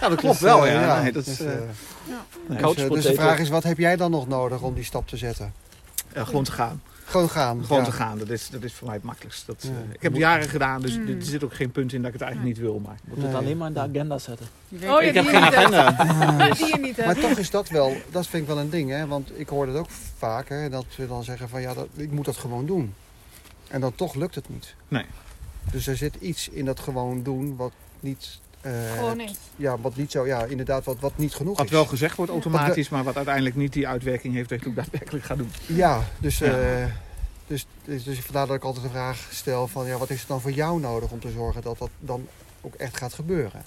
[0.00, 0.66] Ja, dat klopt Dus, wel.
[0.66, 1.02] eh, Ja.
[1.02, 1.60] Nee, dat dus, is, eh, eh,
[2.48, 5.08] dus, eh, dus de vraag is, wat heb jij dan nog nodig om die stap
[5.08, 5.52] te zetten?
[6.12, 6.82] eh, gewoon te gaan.
[7.10, 7.64] Gewoon gaan.
[7.64, 7.84] Gewoon ja.
[7.84, 9.46] te gaan, dat is, dat is voor mij het makkelijkst.
[9.46, 9.68] Dat, Ja.
[9.70, 11.08] eh, ik heb het jaren gedaan, dus Mm.
[11.08, 12.78] er zit ook geen punt in dat ik het eigenlijk niet wil.
[12.78, 14.46] Maar Moet het alleen maar in de agenda zetten.
[14.72, 15.90] Oh, ja, ik heb geen agenda.
[16.52, 19.06] Die je niet Maar toch is dat wel, dat vind ik wel een ding, hè?
[19.06, 22.24] Want ik hoor dat ook vaker, dat ze dan zeggen van ja, dat, ik moet
[22.24, 22.94] dat gewoon doen.
[23.68, 24.74] En dan toch lukt het niet.
[24.88, 25.04] Nee.
[25.72, 28.38] Dus er zit iets in dat gewoon doen wat niet,
[28.96, 29.32] Gewoon is.
[29.56, 31.72] ja, wat niet zo, ja, inderdaad, wat, wat niet genoeg Wat is.
[31.72, 34.84] wel gezegd wordt automatisch, maar wat uiteindelijk niet die uitwerking heeft dat je het ook
[34.84, 35.50] daadwerkelijk gaat doen.
[35.66, 36.46] Ja, dus, Ja.
[36.60, 36.84] eh,
[37.46, 40.28] dus, dus, dus vandaar dat ik altijd de vraag stel van ja, wat is er
[40.28, 42.26] dan voor jou nodig om te zorgen dat dat dan
[42.60, 43.62] ook echt gaat gebeuren?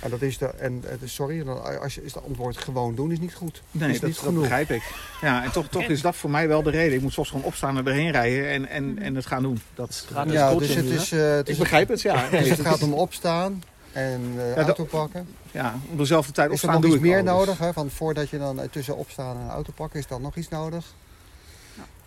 [0.00, 3.12] En dat is de, en eh, sorry, dan, als je, is het antwoord gewoon doen
[3.12, 3.62] is niet goed.
[3.70, 4.82] Nee, Is dat, niet begrijp ik.
[5.20, 6.94] Ja, en toch, toch is dat voor mij wel de reden.
[6.94, 9.60] Ik moet soms gewoon opstaan en erheen rijden en, en, en het gaan doen.
[9.74, 12.28] Dat, Gratis ja, coaching dus het is, eh, het ik is begrijp het, ja.
[12.30, 15.26] Dus het gaat om opstaan, en dat- auto pakken.
[15.50, 17.58] Ja, op dezelfde tijd Is er opstaan nog doe iets ik meer nodig?
[17.58, 17.72] Hè?
[17.72, 20.94] Van voordat je dan tussen opstaan en een auto pakken, is dan nog iets nodig?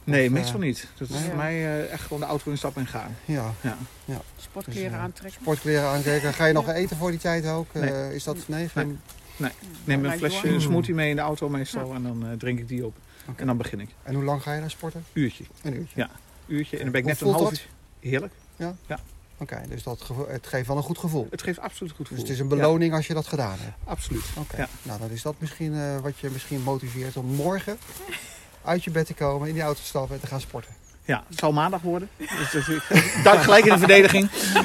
[0.03, 0.87] Nee, Of, meestal eh, niet.
[0.97, 1.23] Dat is nee?
[1.23, 3.15] voor mij eh, echt gewoon de auto instappen en gaan.
[3.25, 3.53] Ja.
[4.37, 5.41] Sportkleren Dus, aantrekken.
[5.41, 6.33] Sportkleren aantrekken.
[6.33, 7.67] Ga je nog eten voor die tijd ook?
[7.73, 7.89] Nee.
[7.91, 8.69] Eh, is dat nee?
[8.69, 8.99] geen-
[9.37, 9.51] Ik
[9.83, 12.85] neem een flesje smoothie mee in de auto meestal en dan eh, drink ik die
[12.85, 12.95] op.
[13.35, 13.89] En dan begin ik.
[14.03, 15.05] En hoe lang ga je dan sporten?
[15.13, 15.43] Uurtje.
[15.63, 15.99] Een uurtje.
[15.99, 16.09] Ja.
[16.47, 17.59] Uurtje en dan ben ik Hoe net een half dat?
[17.99, 18.09] uur.
[18.09, 18.33] Heerlijk.
[19.37, 21.27] Oké, dus dat het geeft wel een goed gevoel.
[21.29, 22.23] Het geeft absoluut goed Dus gevoel.
[22.23, 23.75] het is een beloning als je dat gedaan hebt.
[23.83, 24.23] Absoluut.
[24.37, 24.67] Oké, Ja.
[24.83, 27.77] nou dan is dat misschien eh, wat je misschien motiveert om morgen
[28.63, 30.71] uit je bed te komen, in die auto te stappen en te gaan sporten.
[31.05, 32.09] Ja, het zal maandag worden.
[32.51, 32.83] Dus, ik
[33.23, 34.29] duik gelijk in de verdediging.
[34.33, 34.61] Ja,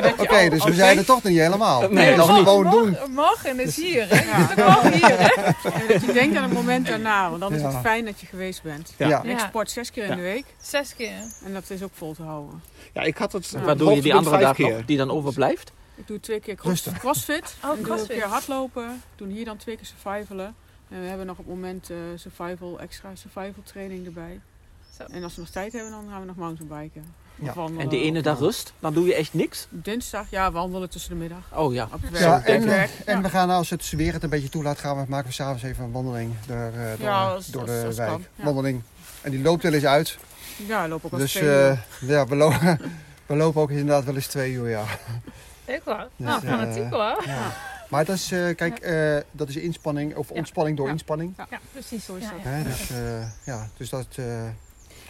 [0.00, 1.88] dat Oké, dus we zijn er toch niet helemaal.
[1.90, 2.90] Nee, dat nog is gewoon doen.
[2.90, 4.22] Morgen, morgen is hier, hè?
[4.24, 4.46] Ja.
[4.46, 5.40] Het is morgen hier, hè?
[5.44, 5.54] Ja,
[5.88, 7.68] dat je denkt aan het moment daarna, want dan is Ja.
[7.70, 8.94] het fijn dat je geweest bent.
[8.96, 9.08] Ja.
[9.08, 9.22] Ja.
[9.24, 10.16] En Ik sport zes keer in Ja.
[10.16, 11.18] de week Zes keer.
[11.44, 12.62] en dat is ook vol te houden.
[12.92, 13.48] Ja, ik had het.
[13.52, 13.60] Ja.
[13.60, 14.70] Waar doe je die andere dag keer.
[14.72, 15.72] nog, die dan overblijft?
[15.96, 17.54] Ik doe twee keer cross, crossfit.
[17.64, 18.10] Oh, en doe crossfit.
[18.10, 18.84] een keer hardlopen.
[18.84, 20.54] Ik doe hier dan twee keer survivalen.
[20.90, 24.40] En we hebben nog op het moment eh, survival, extra survival training erbij.
[24.96, 25.04] Zo.
[25.10, 27.04] En als we nog tijd hebben, dan gaan we nog mountainbiken.
[27.42, 27.54] Ja.
[27.78, 28.72] En de ene dag rust?
[28.78, 29.66] Dan doe je echt niks?
[29.70, 31.40] Dinsdag, ja, wandelen tussen de middag.
[31.54, 31.88] Oh ja.
[31.92, 32.18] Op het.
[32.18, 32.90] Ja, en, werk.
[33.04, 33.22] en Ja.
[33.22, 35.84] we gaan als het weer het een beetje toelaat, gaan we, maken we s'avonds even
[35.84, 38.10] een wandeling door, eh, door, Ja, als- door als- de als wijk.
[38.10, 38.44] kan, ja.
[38.44, 38.82] Wandeling.
[39.20, 40.18] En die loopt wel eens uit.
[40.66, 41.78] Ja, loop ook als Dus twee eh, uur.
[42.00, 42.52] ja, we, lo-
[43.26, 44.84] we lopen ook inderdaad wel eens twee uur, ja.
[45.64, 45.96] Ik wel.
[46.16, 47.24] Dus, Nou, eh, fanatiek hoor.
[47.90, 47.96] Ja.
[47.96, 50.34] Maar dat is, eh, kijk, eh, dat is inspanning of Ja.
[50.34, 50.92] ontspanning door Ja.
[50.92, 51.34] inspanning.
[51.50, 52.04] Ja, precies.
[52.04, 52.40] Zo is Ja, dat.
[52.42, 52.48] ja.
[52.48, 54.06] Hè, dus, eh, ja, dus dat...
[54.16, 54.48] eh,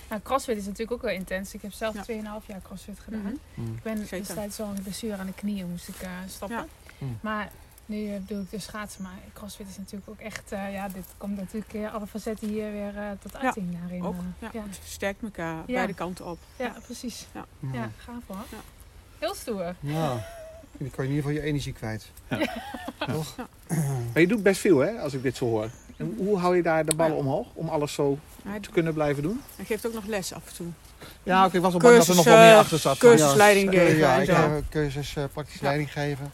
[0.08, 1.54] Nou, crossfit is natuurlijk ook wel intens.
[1.54, 2.02] Ik heb zelf Ja.
[2.02, 3.20] 2,5 jaar crossfit gedaan.
[3.20, 3.32] Mhm.
[3.54, 3.74] mm.
[3.76, 4.18] Ik ben Zeker.
[4.18, 6.56] destijds zo'n blessure aan de knieën moest ik eh, stoppen.
[6.56, 6.66] Ja.
[6.98, 7.18] Hmm.
[7.20, 7.50] Maar
[7.86, 9.02] nu doe ik dus schaatsen.
[9.02, 10.52] Maar crossfit is natuurlijk ook echt...
[10.52, 14.04] eh, ja, dit komt natuurlijk alle facetten hier weer eh, tot uiting daarin.
[14.04, 14.14] Ook.
[14.38, 14.48] Ja.
[14.52, 14.62] ja.
[14.62, 15.74] Het versterkt elkaar Ja.
[15.74, 16.38] beide kanten op.
[16.56, 17.26] Ja, precies.
[17.34, 17.44] Ja.
[17.72, 18.36] Ja, gaaf hoor.
[18.50, 18.58] Ja.
[19.18, 19.74] Heel stoer.
[19.80, 20.26] Ja.
[20.78, 22.06] Dan kan je in ieder geval je energie kwijt.
[22.28, 22.38] Ja.
[23.12, 23.34] Toch?
[24.12, 25.70] Maar je doet best veel, hè, als ik dit zo hoor.
[25.96, 27.18] En hoe hou je daar de ballen Ja.
[27.18, 29.40] omhoog om alles zo Hij, te kunnen blijven doen?
[29.56, 30.66] hij geeft ook nog les af en toe.
[31.22, 32.98] Ja, oké, ik was al bang dat er nog wel meer eh, achter zat.
[32.98, 34.16] cursus Ja, leiding eh, geven Ja,
[34.56, 35.66] ik cursus eh, praktische Ja.
[35.68, 36.32] leiding geven.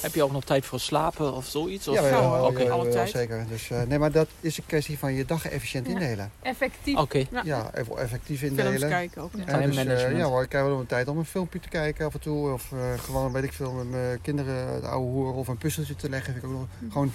[0.00, 1.88] Heb je ook nog tijd voor slapen of zoiets?
[1.88, 1.94] Of?
[1.94, 3.10] Ja, ja, tijd.
[3.10, 3.46] zeker.
[3.48, 5.92] Dus, eh, nee, maar dat is een kwestie van je dag efficiënt Ja.
[5.92, 6.30] indelen.
[6.42, 6.96] Effectief.
[6.96, 7.24] Oké.
[7.30, 7.42] Ja.
[7.44, 8.88] Ja, even effectief Films indelen.
[8.88, 9.30] kijken ook.
[9.34, 9.38] Ja.
[9.46, 10.16] Ja, Time dus, management.
[10.16, 12.52] ja hoor, ik heb wel een tijd om een filmpje te kijken af en toe.
[12.52, 15.96] Of eh, gewoon, weet ik veel, met mijn kinderen de oude hoeren of een puzzeltje
[15.96, 16.32] te leggen.
[16.32, 16.90] Vind ik ook nog, Hm.
[16.90, 17.12] gewoon,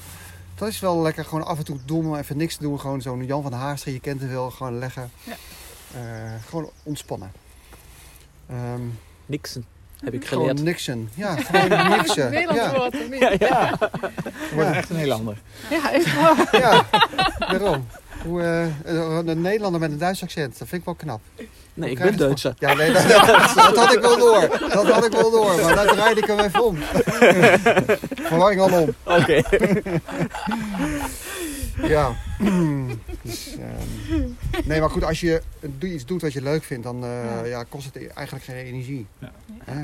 [0.55, 2.79] dat is wel lekker, gewoon af en toe dom, even niks te doen.
[2.79, 5.11] Gewoon zo'n Jan van Haastrecht, je kent het wel, gewoon leggen.
[5.23, 5.35] Ja.
[5.93, 7.31] Eh, gewoon ontspannen.
[8.49, 8.81] Ehm,
[9.25, 9.65] Niksen,
[10.03, 10.65] heb ik gewoon geleerd.
[10.65, 11.09] niksen.
[11.13, 12.31] Ja, gewoon niksen.
[12.31, 12.95] Nederlands Ja, woord?
[13.19, 13.77] Ja, ja.
[14.53, 15.37] Wordt echt een heel ander.
[15.69, 16.47] Ja, echt waar.
[16.59, 16.85] ja,
[17.39, 17.87] daarom.
[18.23, 21.21] Hoe, eh, een Nederlander met een Duits accent, dat vind ik wel knap.
[21.73, 22.53] Nee, ik ben Duitser.
[22.59, 23.07] Ja, nee, dat,
[23.55, 24.59] dat had ik wel door.
[24.69, 26.77] Dat had ik wel door, maar daar draaide ik hem even om.
[28.29, 28.93] Verwarring al om.
[29.03, 29.41] Oké.
[31.83, 32.15] Ja.
[33.21, 34.29] Dus, ehm,
[34.65, 35.41] nee, maar goed, als je
[35.79, 39.07] iets doet wat je leuk vindt, dan eh, ja, kost het eigenlijk geen energie.
[39.19, 39.31] Ja.
[39.65, 39.75] Eh,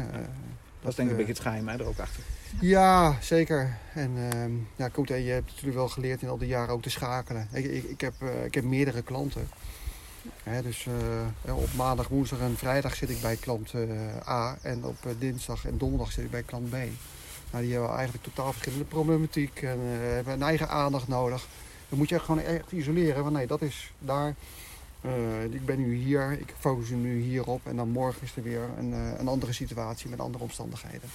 [0.81, 2.23] Dat is denk ik een eh, beetje het geheim hè, er ook achter.
[2.59, 3.77] Ja, zeker.
[3.93, 6.89] En ehm, ja, goed, je hebt natuurlijk wel geleerd in al die jaren ook te
[6.89, 7.47] schakelen.
[7.51, 8.13] Ik, ik, ik, heb,
[8.45, 9.49] ik heb meerdere klanten.
[10.43, 10.87] Hè, dus
[11.45, 13.73] op maandag, woensdag en vrijdag zit ik bij klant
[14.27, 14.57] A.
[14.61, 16.75] En op dinsdag en donderdag zit ik bij klant B.
[17.51, 21.47] Nou, die hebben eigenlijk totaal verschillende problematiek en hebben een eigen aandacht nodig.
[21.91, 23.23] Dan moet je echt gewoon echt isoleren.
[23.23, 24.35] Want nee, dat is daar.
[25.01, 27.61] Eh, ik ben nu hier, ik focus nu hierop.
[27.67, 31.09] En dan morgen is er weer een, eh, een andere situatie met andere omstandigheden.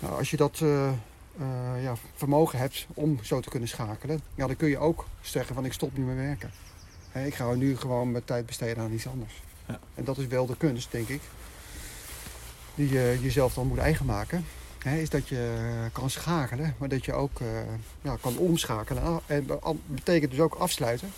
[0.00, 0.90] Nou, als je dat eh,
[1.82, 5.64] ja, vermogen hebt om zo te kunnen schakelen, ja, dan kun je ook zeggen van
[5.64, 6.50] ik stop nu met werken.
[7.10, 9.42] Hè, ik ga nu gewoon mijn tijd besteden aan iets anders.
[9.66, 9.78] Ja.
[9.94, 11.20] En dat is wel de kunst, denk ik,
[12.74, 14.44] die je jezelf dan moet eigen maken.
[14.82, 15.56] Hè, is dat je
[15.92, 17.46] kan schakelen, maar dat je ook eh,
[18.02, 19.20] ja, kan omschakelen.
[19.26, 21.12] En dat betekent dus ook afsluiten.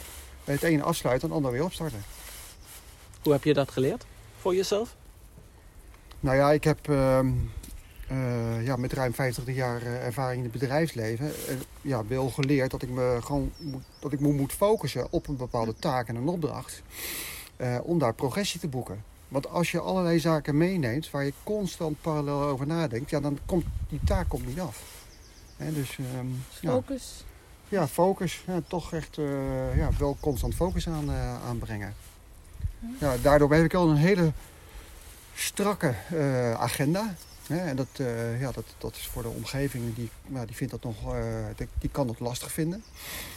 [0.45, 2.03] Bij het ene afsluiten en het andere weer opstarten.
[3.23, 4.05] Hoe heb je dat geleerd?
[4.41, 4.95] Voor jezelf?
[6.21, 7.29] Nou ja, ik heb ehm,
[8.09, 12.71] eh, ja, met ruim 50 jaar eh, ervaring in het bedrijfsleven eh, ja, wel geleerd
[12.71, 16.17] dat ik me gewoon moet, dat ik me moet focussen op een bepaalde taak en
[16.17, 16.83] een opdracht.
[17.57, 19.05] eh, om daar progressie te boeken.
[19.35, 23.65] Want als je allerlei zaken meeneemt waar je constant parallel over nadenkt, ja, dan komt
[23.89, 24.83] die taak komt niet af.
[25.57, 26.27] Dus ehm,
[26.61, 27.25] ja, Focus.
[27.69, 28.43] ja, focus.
[28.47, 31.95] Ja, toch echt eh, ja, wel constant focus aan, eh, aanbrengen.
[33.01, 34.33] Ja, daardoor heb ik al een hele
[35.35, 37.15] strakke eh, agenda.
[37.47, 40.73] Hè, en dat, eh, ja, dat, dat is voor de omgeving, die, ja, die, vindt
[40.73, 41.23] dat nog, eh,
[41.57, 42.85] die, die kan dat lastig vinden.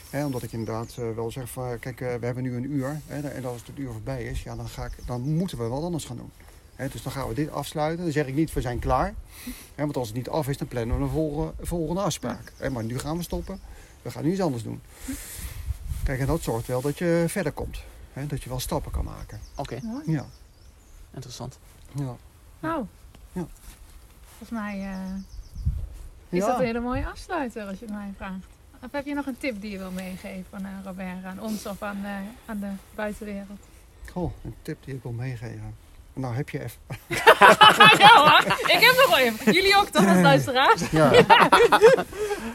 [0.09, 3.01] Hè, omdat ik inderdaad eh, wel zeg van, kijk, we hebben nu een uur.
[3.07, 5.83] Hè, en als het uur voorbij is, ja, dan, ga ik, dan moeten we wat
[5.83, 6.31] anders gaan doen.
[6.75, 8.03] Hè, dus dan gaan we dit afsluiten.
[8.03, 9.13] Dan zeg ik niet, we zijn klaar.
[9.75, 12.51] Hè, want als het niet af is, dan plannen we een volgende, volgende afspraak.
[12.57, 13.59] Hè, maar nu gaan we stoppen.
[14.01, 14.81] We gaan nu iets anders doen.
[16.03, 17.83] Kijk, en dat zorgt wel dat je verder komt.
[18.13, 19.39] Hè, dat je wel stappen kan maken.
[19.55, 19.79] Oké.
[20.05, 20.25] Ja.
[21.13, 21.59] interessant.
[21.95, 22.15] ja.
[22.59, 22.85] Nou,
[23.31, 23.47] Ja.
[24.37, 25.15] Volgens mij eh,
[26.29, 26.47] is Ja.
[26.47, 28.45] dat een hele mooie afsluiter als je het mij vraagt.
[28.83, 31.65] Of heb je nog een tip die je wil meegeven aan eh, Robert, aan ons
[31.65, 32.11] of aan, eh,
[32.45, 33.59] aan de buitenwereld?
[34.11, 35.75] Goh, een tip die ik wil meegeven.
[36.13, 36.77] Nou, heb je even...
[38.03, 39.53] ja hoor, ik heb nog wel even.
[39.53, 40.89] Jullie ook toch als luisteraars?
[40.89, 41.11] Ja.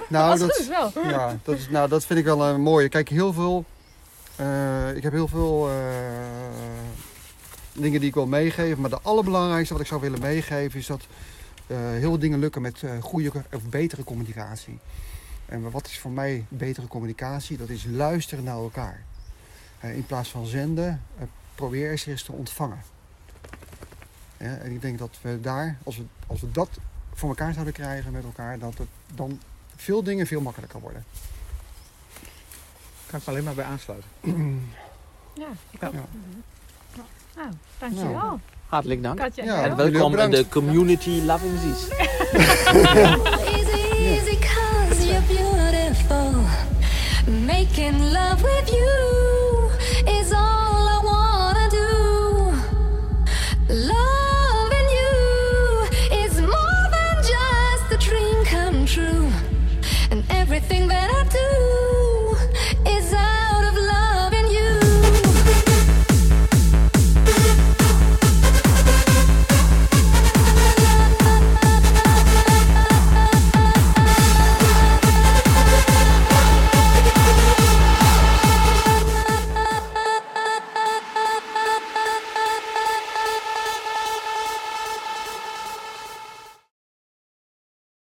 [0.09, 0.93] nou, dat is wel.
[1.09, 2.89] ja, dat, is, nou, dat vind ik wel een mooie.
[2.89, 3.64] Kijk, heel veel...
[4.37, 5.74] eh, ik heb heel veel eh,
[7.72, 8.80] dingen die ik wil meegeven.
[8.80, 11.07] Maar de allerbelangrijkste wat ik zou willen meegeven is dat
[11.66, 14.78] heel veel dingen lukken met eh, goede of betere communicatie.
[15.46, 17.56] En wat is voor mij betere communicatie?
[17.56, 19.02] Dat is luisteren naar elkaar.
[19.80, 22.82] Eh, in plaats van zenden, eh, probeer eens eens te ontvangen.
[24.36, 26.68] Ja, en ik denk dat we daar, als we, als we dat
[27.12, 29.40] voor elkaar zouden krijgen met elkaar, dat het dan
[29.76, 31.04] veel dingen veel makkelijker worden.
[33.06, 34.10] Kan ik me alleen maar bij aansluiten.
[35.34, 35.86] Ja, ik Ja.
[35.86, 35.94] ook.
[37.36, 38.12] Nou, dankjewel.
[38.12, 38.38] Nou.
[38.73, 39.18] Hartelijk dank.
[39.18, 41.89] Katja, Ja, En welkom in de community Loving Zees.
[43.47, 43.83] Easy,
[44.14, 46.33] easy, cause you're beautiful.
[47.47, 49.41] Making love with you